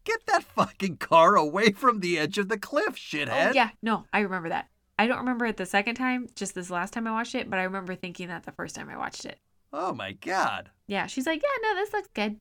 [0.03, 3.49] Get that fucking car away from the edge of the cliff, shithead.
[3.49, 4.67] Oh yeah, no, I remember that.
[4.99, 7.59] I don't remember it the second time, just this last time I watched it, but
[7.59, 9.39] I remember thinking that the first time I watched it.
[9.71, 10.71] Oh my god.
[10.87, 12.39] Yeah, she's like, "Yeah, no, this looks good."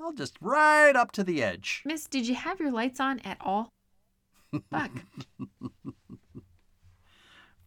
[0.00, 1.82] I'll just right up to the edge.
[1.84, 3.70] Miss, did you have your lights on at all?
[4.70, 4.90] Fuck.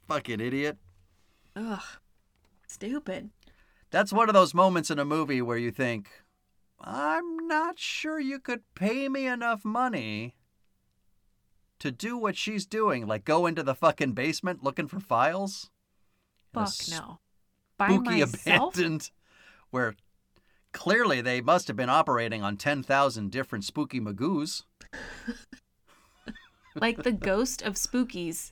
[0.07, 0.77] Fucking idiot.
[1.55, 1.83] Ugh.
[2.67, 3.29] Stupid.
[3.91, 6.09] That's one of those moments in a movie where you think,
[6.79, 10.35] I'm not sure you could pay me enough money
[11.79, 15.69] to do what she's doing, like go into the fucking basement looking for files.
[16.53, 17.19] Fuck no.
[17.77, 18.73] By Spooky myself?
[18.75, 19.11] abandoned,
[19.69, 19.95] where
[20.73, 24.63] clearly they must have been operating on 10,000 different spooky magoos.
[26.79, 28.51] Like the ghost of spookies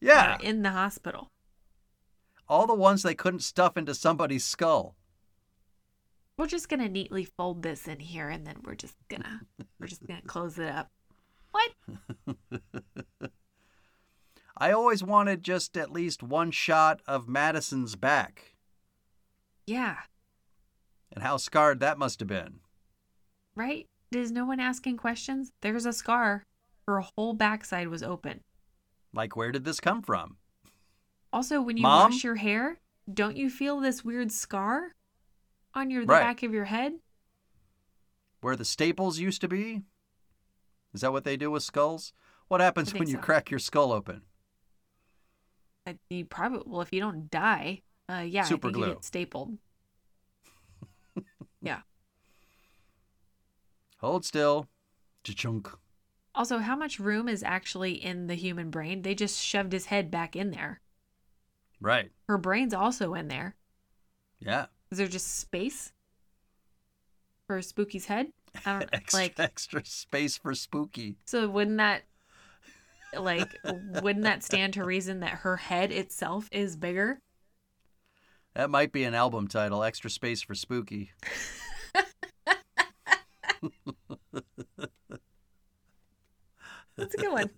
[0.00, 1.30] Yeah, in the hospital.
[2.48, 4.96] all the ones they couldn't stuff into somebody's skull.
[6.36, 9.42] We're just gonna neatly fold this in here and then we're just gonna
[9.78, 10.90] we're just gonna close it up.
[11.52, 11.70] What?
[14.56, 18.54] I always wanted just at least one shot of Madison's back
[19.66, 19.96] Yeah.
[21.12, 22.60] and how scarred that must have been.
[23.54, 23.86] Right?
[24.12, 25.52] Is no one asking questions?
[25.62, 26.44] There's a scar.
[26.86, 28.40] Her whole backside was open.
[29.14, 30.36] Like, where did this come from?
[31.32, 32.10] Also, when you Mom?
[32.10, 32.78] wash your hair,
[33.12, 34.92] don't you feel this weird scar
[35.74, 36.20] on your the Right.
[36.20, 36.94] back of your head?
[38.42, 39.82] Where the staples used to be?
[40.94, 42.12] Is that what they do with skulls?
[42.48, 43.20] What happens when you so.
[43.20, 44.22] crack your skull open?
[45.86, 49.04] Uh, You probably well if you don't die, uh, yeah, Super I think you get
[49.04, 49.58] stapled.
[51.62, 51.80] yeah.
[53.98, 54.68] Hold still.
[55.24, 55.70] Cha-chunk.
[56.34, 59.02] Also, how much room is actually in the human brain?
[59.02, 60.80] They just shoved his head back in there.
[61.80, 62.10] Right.
[62.26, 63.54] Her brain's also in there.
[64.40, 64.66] Yeah.
[64.90, 65.92] Is there just space
[67.46, 68.32] for Spooky's head?
[68.66, 69.38] I don't Extra, like.
[69.38, 71.16] extra space for spooky.
[71.26, 72.02] So wouldn't that
[73.18, 73.50] like
[74.02, 77.20] wouldn't that stand to reason that her head itself is bigger?
[78.54, 79.82] That might be an album title.
[79.82, 81.12] Extra space for spooky.
[86.96, 87.50] That's a good one.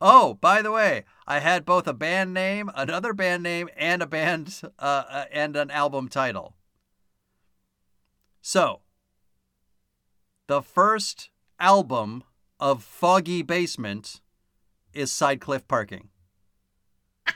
[0.00, 4.06] Oh, by the way, I had both a band name, another band name, and a
[4.06, 6.54] band uh, uh, and an album title.
[8.40, 8.80] So,
[10.46, 12.22] the first album
[12.60, 14.20] of Foggy Basement
[14.92, 16.08] is Side Cliff Parking.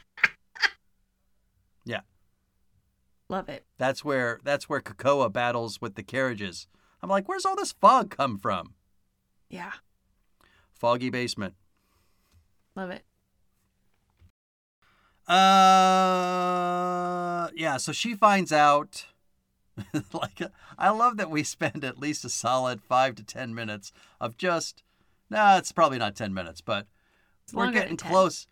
[1.84, 2.00] yeah,
[3.28, 3.64] Love it.
[3.78, 6.66] that's where that's where Cocoa battles with the carriages.
[7.02, 8.74] I'm like, where's all this fog come from?
[9.48, 9.72] Yeah.
[10.72, 11.54] Foggy Basement.
[12.76, 13.04] Love it.
[15.30, 17.76] Uh, yeah.
[17.78, 19.06] So she finds out.
[20.12, 20.40] like,
[20.78, 24.82] I love that we spend at least a solid five to ten minutes of just.
[25.28, 26.86] Nah, it's probably not ten minutes, but
[27.44, 28.46] It's we're getting close.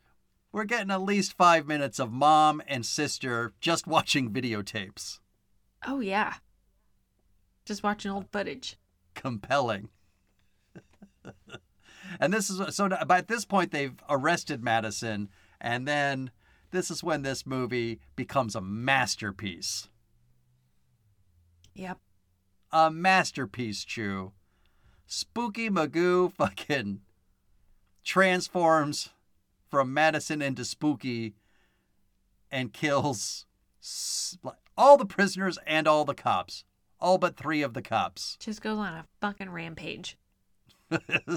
[0.53, 5.21] We're getting at least five minutes of mom and sister just watching videotapes.
[5.87, 6.35] Oh yeah.
[7.65, 8.77] Just watching old footage.
[9.15, 9.91] Compelling.
[12.21, 12.89] and this is so.
[13.07, 15.29] By this point, they've arrested Madison,
[15.61, 16.31] and then
[16.71, 19.89] this is when this movie becomes a masterpiece.
[21.79, 21.99] Yep.
[22.73, 24.33] a masterpiece, Chu.
[25.07, 27.01] Spooky Magoo fucking
[28.05, 29.11] transforms
[29.71, 31.35] from Madison into Spooky
[32.51, 33.47] and kills
[34.77, 36.65] all the prisoners and all the cops.
[37.01, 38.37] All but three of the cops.
[38.41, 40.19] Just goes on a fucking rampage.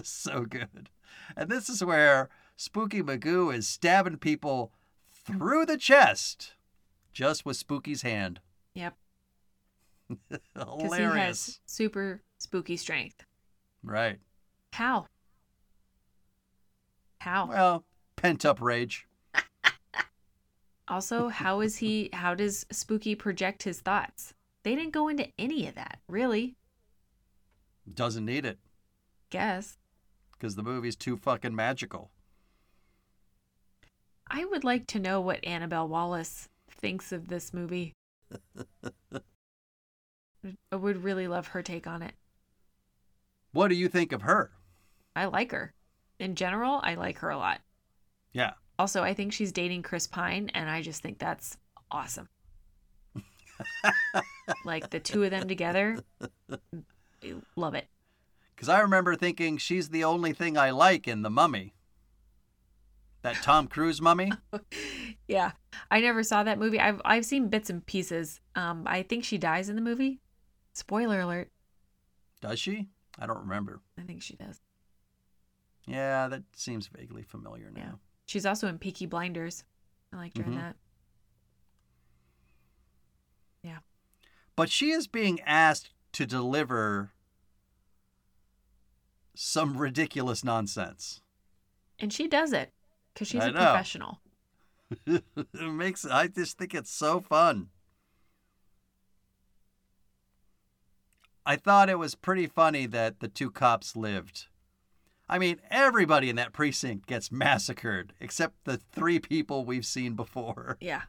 [0.03, 0.89] so good.
[1.35, 4.71] And this is where Spooky Magoo is stabbing people
[5.11, 6.55] through the chest
[7.13, 8.39] just with Spooky's hand.
[8.73, 8.95] Yep.
[10.53, 11.45] Because he Hilarious.
[11.45, 13.23] has super spooky strength.
[13.83, 14.19] Right.
[14.73, 15.07] How?
[17.19, 17.47] How?
[17.47, 17.85] Well,
[18.15, 19.07] pent up rage.
[20.87, 24.33] Also, how is he how does Spooky project his thoughts?
[24.63, 26.55] They didn't go into any of that, really.
[27.91, 28.59] Doesn't need it
[29.29, 29.77] Guess.
[30.33, 32.11] because the movie's too fucking magical.
[34.29, 37.93] I would like to know what Annabelle Wallis thinks of this movie.
[40.71, 42.13] I would really love her take on it.
[43.51, 44.51] What do you think of her?
[45.15, 45.73] I like her.
[46.19, 47.61] In general, I like her a lot.
[48.33, 48.51] Yeah.
[48.79, 51.57] Also, I think she's dating Chris Pine, and I just think that's
[51.91, 52.29] awesome.
[54.65, 55.99] like the two of them together,
[57.55, 57.87] love it.
[58.55, 61.73] Because I remember thinking she's the only thing I like in The Mummy.
[63.21, 64.31] That Tom Cruise mummy?
[65.27, 65.51] Yeah,
[65.89, 66.79] I never saw that movie.
[66.79, 68.41] I've I've seen bits and pieces.
[68.55, 70.19] Um, I think she dies in the movie.
[70.73, 71.49] Spoiler alert.
[72.41, 72.87] Does she?
[73.19, 73.81] I don't remember.
[73.97, 74.59] I think she does.
[75.85, 77.81] Yeah, that seems vaguely familiar now.
[77.81, 77.91] Yeah.
[78.25, 79.63] She's also in Peaky Blinders.
[80.13, 80.55] I liked her in Mhm.
[80.57, 80.75] that.
[83.63, 83.79] Yeah.
[84.55, 87.11] But she is being asked to deliver
[89.35, 91.21] some ridiculous nonsense.
[91.99, 92.73] And she does it
[93.13, 93.59] because she's I a know.
[93.59, 94.21] professional.
[95.05, 97.69] it makes I just think it's so fun.
[101.45, 104.47] I thought it was pretty funny that the two cops lived.
[105.27, 110.77] I mean, everybody in that precinct gets massacred except the three people we've seen before.
[110.81, 111.03] Yeah.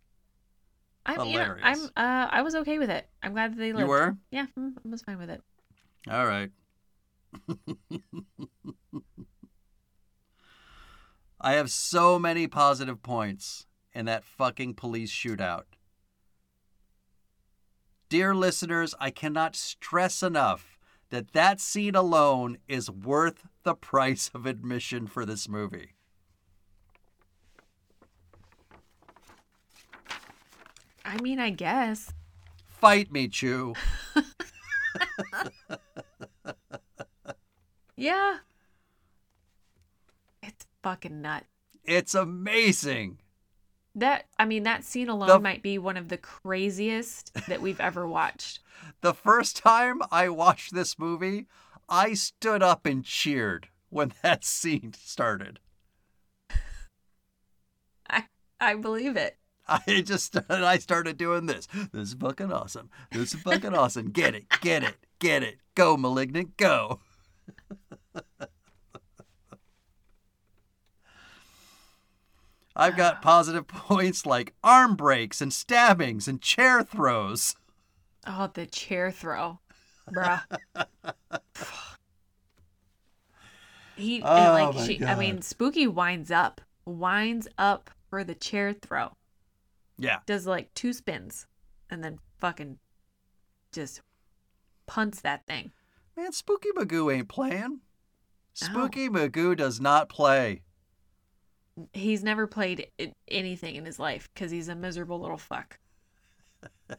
[1.04, 1.90] I'm, you know, I'm Hilarious.
[1.96, 3.08] uh I was okay with it.
[3.24, 3.80] I'm glad that they lived.
[3.80, 4.16] You were?
[4.30, 5.42] Yeah, mm, I was fine with it.
[6.08, 6.50] All right.
[11.40, 15.64] I have so many positive points in that fucking police shootout.
[18.12, 24.44] Dear listeners, I cannot stress enough that that scene alone is worth the price of
[24.44, 25.94] admission for this movie.
[31.06, 32.12] I mean, I guess.
[32.66, 33.72] Fight me, Chu.
[37.96, 38.38] Yeah.
[40.42, 41.46] It's fucking nuts.
[41.84, 43.21] It's amazing.
[43.94, 47.80] That I mean, that scene alone the, might be one of the craziest that we've
[47.80, 48.60] ever watched.
[49.00, 51.46] The first time I watched this movie,
[51.88, 55.60] I stood up and cheered when that scene started.
[58.08, 58.24] I
[58.58, 59.36] I believe it.
[59.68, 61.68] I just I started doing this.
[61.92, 62.90] This is fucking awesome.
[63.12, 64.10] This is fucking awesome.
[64.10, 67.00] Get it, get it, get it, go, malignant, go.
[72.74, 73.20] I've got ah.
[73.22, 77.56] positive points like arm breaks and stabbings and chair throws.
[78.26, 79.58] Oh, the chair throw,
[80.10, 80.42] bruh.
[83.96, 85.04] he Oh, like she.
[85.04, 89.16] I mean, Spooky winds up, winds up for the chair throw.
[89.98, 90.18] Yeah.
[90.26, 91.46] Does like two spins,
[91.90, 92.78] and then fucking
[93.72, 94.02] just
[94.86, 95.72] punts that thing.
[96.16, 97.80] Man, Spooky Magoo ain't playing.
[97.80, 98.66] Oh.
[98.66, 100.62] Spooky Magoo does not play.
[101.92, 102.88] He's never played
[103.28, 105.78] anything in his life because he's a miserable little fuck.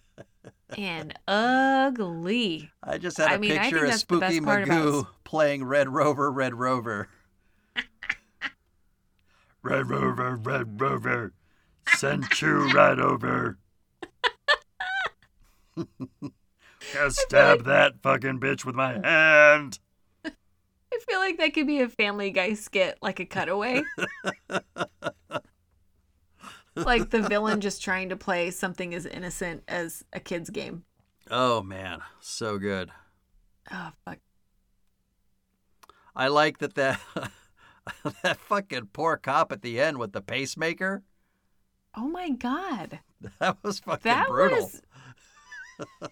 [0.78, 2.72] and ugly.
[2.82, 5.66] I just had a I mean, picture of that's the best Spooky about Magoo playing
[5.66, 7.10] Red Rover, Red Rover.
[9.64, 11.34] Red Rover, Red Rover,
[11.96, 13.58] send you right over.
[15.78, 19.80] I'll stab that fucking bitch with my hand.
[20.94, 23.82] I feel like that could be a Family Guy skit, like a cutaway.
[26.76, 30.84] like the villain just trying to play something as innocent as a kid's game.
[31.32, 32.92] Oh man, so good.
[33.72, 34.20] Oh fuck.
[36.16, 37.00] I like that that
[38.24, 41.04] that fucking poor cop at the end with the pacemaker.
[41.96, 43.00] Oh my god.
[43.40, 44.58] That was fucking That brutal.
[44.66, 44.82] was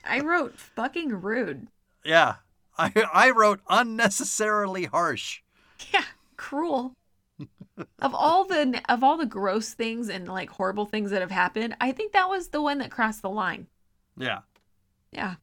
[0.05, 1.67] I wrote fucking rude.
[2.05, 2.35] Yeah.
[2.77, 5.41] I I wrote unnecessarily harsh.
[5.93, 6.05] Yeah,
[6.37, 6.95] cruel.
[7.99, 11.75] of all the of all the gross things and like horrible things that have happened,
[11.81, 13.67] I think that was the one that crossed the line.
[14.17, 14.39] Yeah.
[15.11, 15.35] Yeah.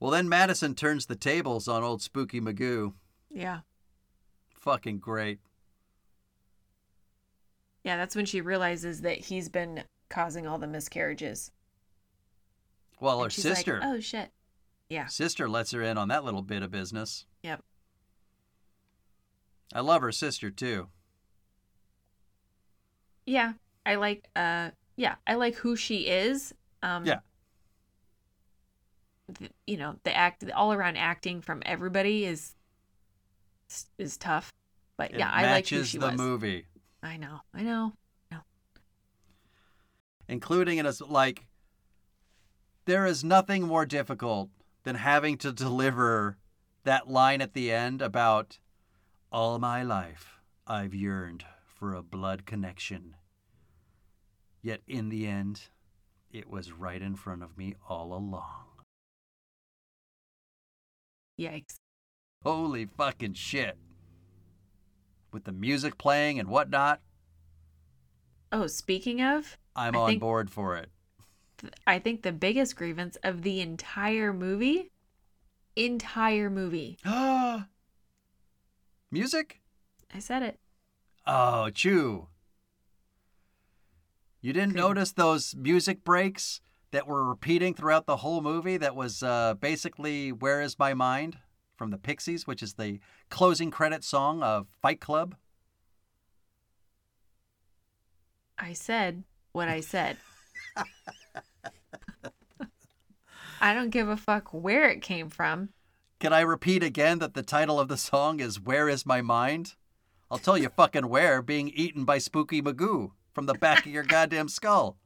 [0.00, 2.94] Well, then Madison turns the tables on old Spooky Magoo.
[3.30, 3.60] Yeah.
[4.58, 5.38] Fucking great.
[7.84, 11.50] Yeah, that's when she realizes that he's been causing all the miscarriages.
[13.00, 14.30] Well, her And she's sister, Like, oh shit.
[14.92, 15.06] Yeah.
[15.06, 17.24] sister lets her in on that little bit of business.
[17.42, 17.62] Yep.
[19.74, 20.88] I love her sister too.
[23.24, 23.54] Yeah.
[23.86, 26.52] I like uh yeah, I like who she is.
[26.82, 27.20] Um Yeah.
[29.38, 32.54] th- you know, the act the all around acting from everybody is
[33.96, 34.52] is tough.
[34.98, 36.16] But It yeah, I like who matches she the was.
[36.18, 36.66] movie,
[37.02, 37.40] I know.
[37.54, 37.92] I know.
[40.28, 41.46] including in us like
[42.84, 44.48] there is nothing more difficult
[44.84, 46.36] than having to deliver
[46.84, 48.58] that line at the end about
[49.30, 53.16] all my life I've yearned for a blood connection.
[54.62, 55.62] Yet in the end,
[56.30, 58.66] it was right in front of me all along.
[61.38, 61.76] Yikes.
[62.44, 63.76] Holy fucking shit.
[65.32, 67.00] With the music playing and whatnot,
[68.54, 70.90] Oh, speaking of, I'm I on think- board for it.
[71.86, 74.90] I think the biggest grievance of the entire movie,
[75.76, 76.98] entire movie.
[77.04, 77.68] Ah,
[79.10, 79.60] music?
[80.14, 80.58] I said it.
[81.26, 82.28] Oh, Chu.
[84.40, 84.80] You didn't Good.
[84.80, 86.60] notice those music breaks
[86.90, 88.76] that were repeating throughout the whole movie?
[88.76, 91.38] That was uh, basically Where Is My Mind
[91.76, 92.98] from the Pixies, which is the
[93.30, 95.36] closing credit song of Fight Club.
[98.58, 100.16] I said what I said.
[103.62, 105.68] I don't give a fuck where it came from.
[106.18, 109.76] Can I repeat again that the title of the song is Where Is My Mind?
[110.28, 114.02] I'll tell you fucking where, being eaten by Spooky Magoo from the back of your
[114.02, 114.96] goddamn skull.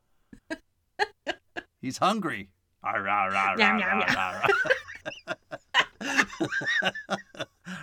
[1.83, 2.49] He's hungry.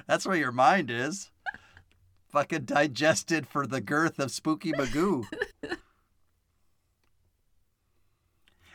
[0.07, 1.29] That's where your mind is.
[2.29, 5.25] Fucking digested for the girth of Spooky Magoo.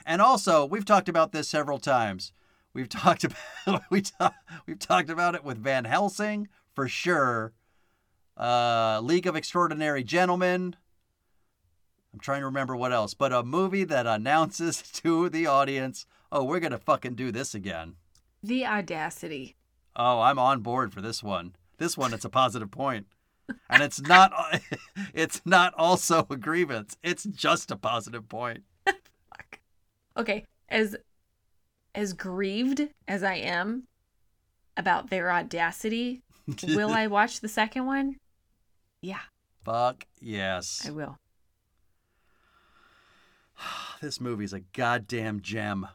[0.08, 2.32] And also, we've talked about this several times.
[2.72, 4.34] We've talked about we ta-
[4.66, 7.52] we've talked about it with Van Helsing for sure.
[8.34, 10.76] Uh, League of Extraordinary Gentlemen.
[12.14, 16.42] I'm trying to remember what else, but a movie that announces to the audience, "Oh,
[16.42, 17.96] we're gonna fucking do this again."
[18.42, 19.56] The audacity.
[19.94, 21.54] Oh, I'm on board for this one.
[21.76, 23.06] This one, it's a positive point,
[23.68, 24.32] and it's not.
[25.14, 26.96] It's not also a grievance.
[27.02, 28.64] It's just a positive point.
[30.18, 30.96] Okay, as
[31.94, 33.84] as grieved as I am
[34.76, 36.22] about their audacity,
[36.68, 38.16] will I watch the second one?
[39.00, 39.20] Yeah,
[39.64, 40.84] Fuck yes.
[40.86, 41.16] I will.
[44.00, 45.88] This movie's a goddamn gem.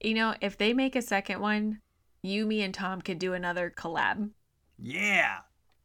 [0.00, 1.80] You know, if they make a second one,
[2.22, 4.30] you, me, and Tom could do another collab,
[4.78, 5.38] Yeah.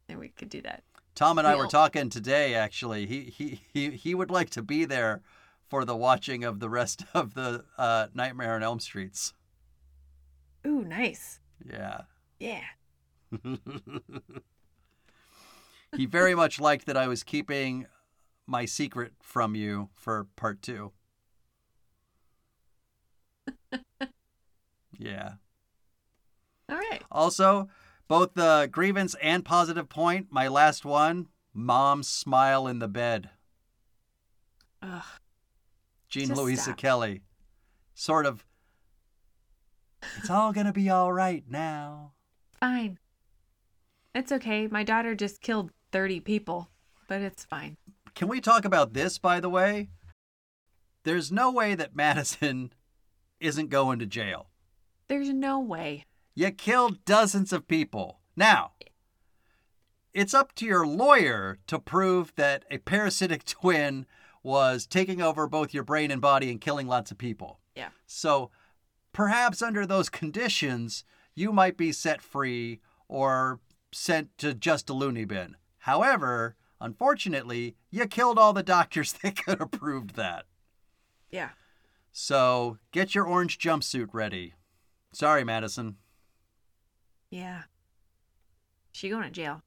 [0.08, 0.84] and we could do that.
[1.16, 2.54] Tom and I were talking today.
[2.54, 5.22] Actually, he he he he would like to be there
[5.68, 9.34] for the watching of the rest of the uh, Nightmare on Elm Streets.
[10.66, 11.40] Ooh, nice.
[11.64, 12.02] Yeah.
[12.38, 12.62] Yeah.
[15.96, 17.86] he very much liked that I was keeping
[18.46, 20.92] my secret from you for part two.
[24.98, 25.32] yeah.
[26.68, 27.02] All right.
[27.10, 27.68] Also,
[28.08, 33.30] both the grievance and positive point, my last one, mom's smile in the bed.
[34.82, 35.02] Ugh.
[36.16, 36.76] Jean Just Louisa stop.
[36.78, 37.20] Kelly.
[37.94, 38.42] Sort of,
[40.16, 42.12] it's all going to be all right now.
[42.58, 42.98] Fine.
[44.14, 44.66] It's okay.
[44.66, 46.70] My daughter just killed 30 people,
[47.06, 47.76] but it's fine.
[48.14, 49.90] Can we talk about this, by the way?
[51.04, 52.72] There's no way that Madison
[53.38, 54.48] isn't going to jail.
[55.08, 56.06] There's no way.
[56.34, 58.20] You killed dozens of people.
[58.34, 58.72] Now,
[60.14, 64.06] it's up to your lawyer to prove that a parasitic twin
[64.46, 67.58] was taking over both your brain and body and killing lots of people.
[67.74, 67.88] Yeah.
[68.06, 68.52] So
[69.12, 71.02] perhaps under those conditions,
[71.34, 73.58] you might be set free or
[73.92, 75.56] sent to just a loony bin.
[75.78, 80.44] However, unfortunately, you killed all the doctors that could have proved that.
[81.28, 81.50] Yeah.
[82.12, 84.54] So get your orange jumpsuit ready.
[85.12, 85.96] Sorry, Madison.
[87.30, 87.62] Yeah.
[88.92, 89.62] She going to jail.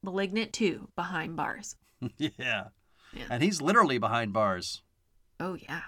[0.00, 1.74] Malignant 2 behind bars.
[2.16, 2.68] yeah.
[3.14, 3.24] Yeah.
[3.30, 4.82] And he's literally behind bars.
[5.38, 5.82] Oh, yeah.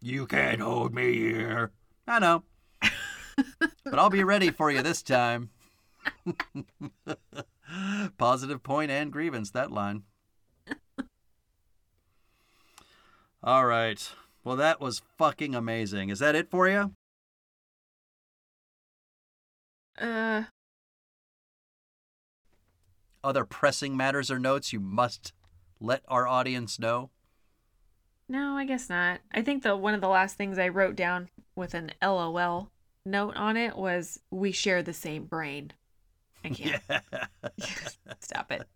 [0.00, 1.72] You can't hold me here.
[2.06, 2.44] I know.
[2.80, 5.50] but I'll be ready for you this time.
[8.18, 10.02] Positive point and grievance, that line.
[13.42, 14.12] All right.
[14.44, 16.08] Well, that was fucking amazing.
[16.10, 16.92] Is that it for you?
[19.98, 20.44] Uh,
[23.24, 25.32] Other pressing matters or notes you must
[25.80, 27.10] let our audience know?
[28.28, 29.20] no, I guess not.
[29.32, 32.70] I think the one of the last things I wrote down with an LOL
[33.04, 35.72] note on it was we share the same brain.
[36.44, 36.82] I can't.
[38.20, 38.66] Stop it.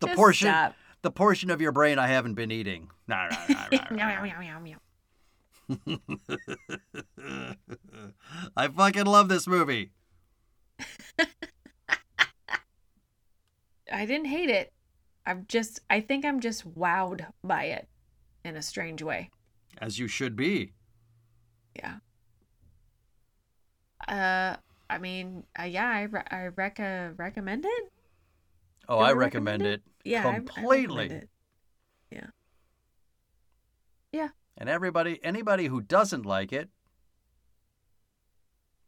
[0.00, 0.74] the Just portion stop.
[1.02, 2.90] the portion of your brain I haven't been eating.
[3.06, 4.60] Nah, nah, nah, nah, nah.
[4.60, 4.78] meow.
[8.56, 9.92] I fucking love this movie.
[13.92, 14.72] I didn't hate it.
[15.28, 17.88] I'm just I think I'm just wowed by it
[18.44, 19.30] in a strange way.
[19.80, 20.72] As you should be.
[21.76, 21.98] Yeah.
[24.08, 24.56] Uh
[24.90, 27.92] I mean, uh, yeah, I re- I rec- uh, recommend it.
[28.88, 29.82] Oh, I I recommend recommend it.
[30.02, 30.96] Yeah, I- I Completely.
[30.96, 31.28] recommend it.
[34.60, 36.68] And everybody anybody who doesn't like it,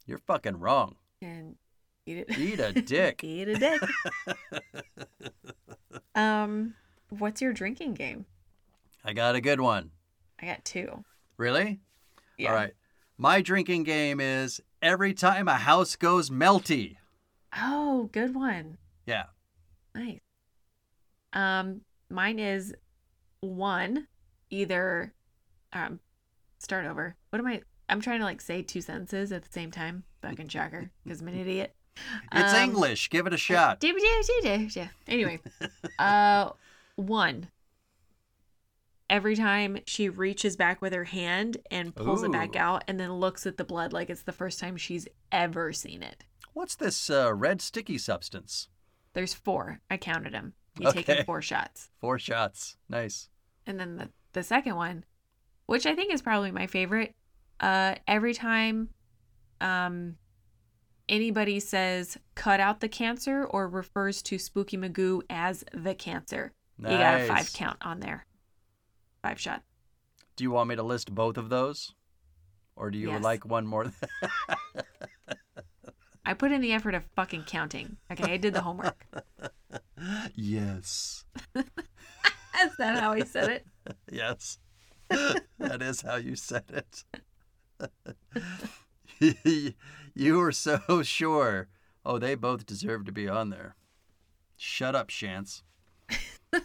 [0.04, 0.96] you're fucking wrong.
[1.22, 1.54] And
[2.06, 2.38] eat it.
[2.38, 3.22] Eat a dick.
[3.24, 3.82] eat a dick.
[6.14, 6.74] um,
[7.10, 8.26] what's your drinking game?
[9.04, 9.90] I got a good one.
[10.40, 11.04] I got two.
[11.36, 11.80] Really?
[12.38, 12.50] Yeah.
[12.50, 12.72] All right.
[13.16, 16.96] My drinking game is every time a house goes melty.
[17.56, 18.78] Oh, good one.
[19.06, 19.24] Yeah.
[19.94, 20.20] Nice.
[21.32, 22.74] Um, mine is
[23.40, 24.06] one,
[24.50, 25.14] either
[25.72, 26.00] um
[26.58, 27.16] start over.
[27.30, 30.04] What am I I'm trying to like say two sentences at the same time.
[30.22, 31.74] Fucking shocker, because I'm an idiot.
[32.32, 33.10] It's Um, English.
[33.10, 33.80] Give it a shot.
[35.08, 35.40] Anyway,
[35.98, 36.50] uh,
[36.96, 37.48] one.
[39.08, 43.12] Every time she reaches back with her hand and pulls it back out, and then
[43.14, 46.22] looks at the blood like it's the first time she's ever seen it.
[46.52, 48.68] What's this uh, red sticky substance?
[49.12, 49.80] There's four.
[49.90, 50.52] I counted them.
[50.78, 51.18] You take Okay.
[51.20, 51.90] in four shots.
[52.00, 52.76] Four shots.
[52.88, 53.28] Nice.
[53.66, 55.04] And then the, the second one,
[55.66, 57.14] which I think is probably my favorite,
[57.58, 58.90] uh, every time
[59.60, 60.14] um,
[61.10, 66.92] anybody says cut out the cancer or refers to Spooky Magoo as the cancer, Nice.
[66.92, 68.24] you got a five count on there.
[69.22, 69.62] Five shot.
[70.36, 71.92] Do you want me to list both of those?
[72.76, 73.22] Or do you Yes.
[73.22, 73.92] like one more?
[76.24, 77.96] I put in the effort of fucking counting.
[78.10, 79.04] Okay, I did the homework.
[80.34, 81.24] yes.
[81.56, 83.66] Is that how he said it?
[84.10, 84.58] Yes.
[85.08, 87.04] that is how you said it.
[90.14, 91.68] you were so sure.
[92.04, 93.76] Oh, they both deserve to be on there.
[94.56, 95.62] Shut up, Shantz.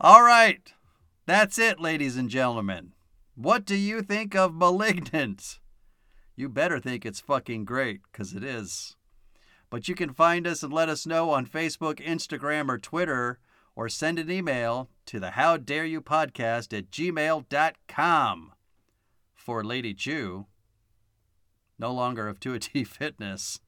[0.00, 0.72] All right.
[1.26, 2.92] That's it, ladies and gentlemen.
[3.34, 5.58] What do you think of Malignant?
[6.34, 8.96] You better think it's fucking great, because it is.
[9.70, 13.38] But you can find us and let us know on Facebook, Instagram, or Twitter,
[13.76, 18.52] or send an email to the How Dare You podcast at gmail.com.
[19.34, 20.44] For Lady Chu,
[21.78, 23.60] no longer of 2T Fitness.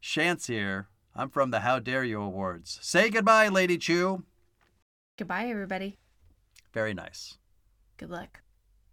[0.00, 0.86] Shantz here.
[1.16, 2.78] I'm from the How Dare You Awards.
[2.80, 4.22] Say goodbye, Lady Chu.
[5.18, 5.98] Goodbye, everybody.
[6.72, 7.38] Very nice.
[7.96, 8.42] Good luck.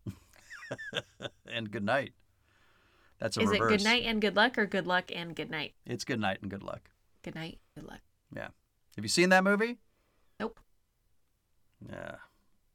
[1.46, 2.14] and good night.
[3.20, 3.74] That's a Is reverse.
[3.74, 5.76] it good night and good luck or good luck and good night?
[5.86, 6.90] It's good night and good luck.
[7.22, 8.02] Good night, good luck.
[8.36, 8.48] Yeah.
[8.96, 9.78] Have you seen that movie?
[11.90, 12.16] Yeah.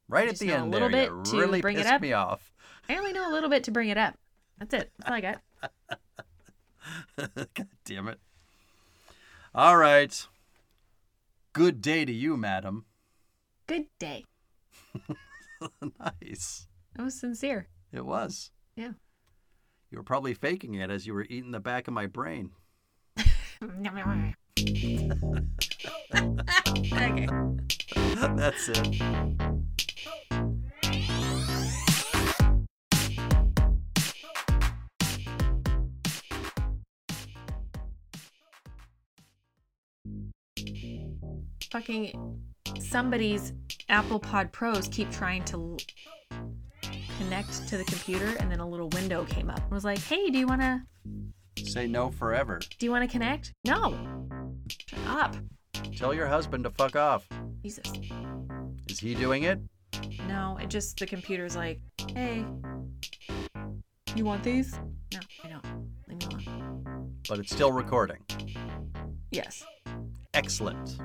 [0.08, 2.00] Right at the know a end little there, bit to really bring it pissed up.
[2.00, 2.52] me off.
[2.88, 4.14] I only know a little bit to bring it up.
[4.58, 4.90] That's it.
[4.98, 5.40] That's all I got.
[7.54, 8.18] God damn it.
[9.54, 10.26] All right.
[11.52, 12.86] Good day to you, madam.
[13.66, 14.24] Good day.
[15.98, 16.66] nice.
[16.96, 17.68] That was sincere.
[17.92, 18.50] It was.
[18.76, 18.92] Yeah.
[19.90, 22.50] You were probably faking it as you were eating the back of my brain.
[26.92, 27.28] okay.
[28.36, 29.02] That's it.
[41.70, 42.40] Fucking
[42.80, 43.52] somebody's
[43.88, 45.78] Apple Pod Pros keep trying to l-
[47.18, 49.60] connect to the computer, and then a little window came up.
[49.60, 50.86] and was like, "Hey, do you wanna
[51.62, 52.60] Say no forever.
[52.78, 54.27] do you wanna connect?" No.
[54.68, 55.36] Shut up.
[55.96, 57.26] Tell your husband to fuck off.
[57.62, 57.92] Jesus.
[58.88, 59.60] Is he doing it?
[60.26, 61.80] No, it just the computer's like,
[62.14, 62.44] "Hey,
[64.14, 64.78] you want these?"
[65.12, 65.64] No, I don't.
[66.08, 67.14] Leave me alone.
[67.28, 68.18] But it's still recording.
[69.30, 69.64] Yes.
[70.34, 70.98] Excellent.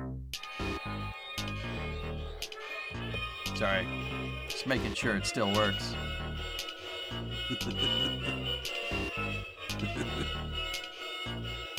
[3.56, 3.88] Sorry.
[4.48, 5.95] Just making sure it still works.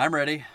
[0.00, 0.46] I'm ready.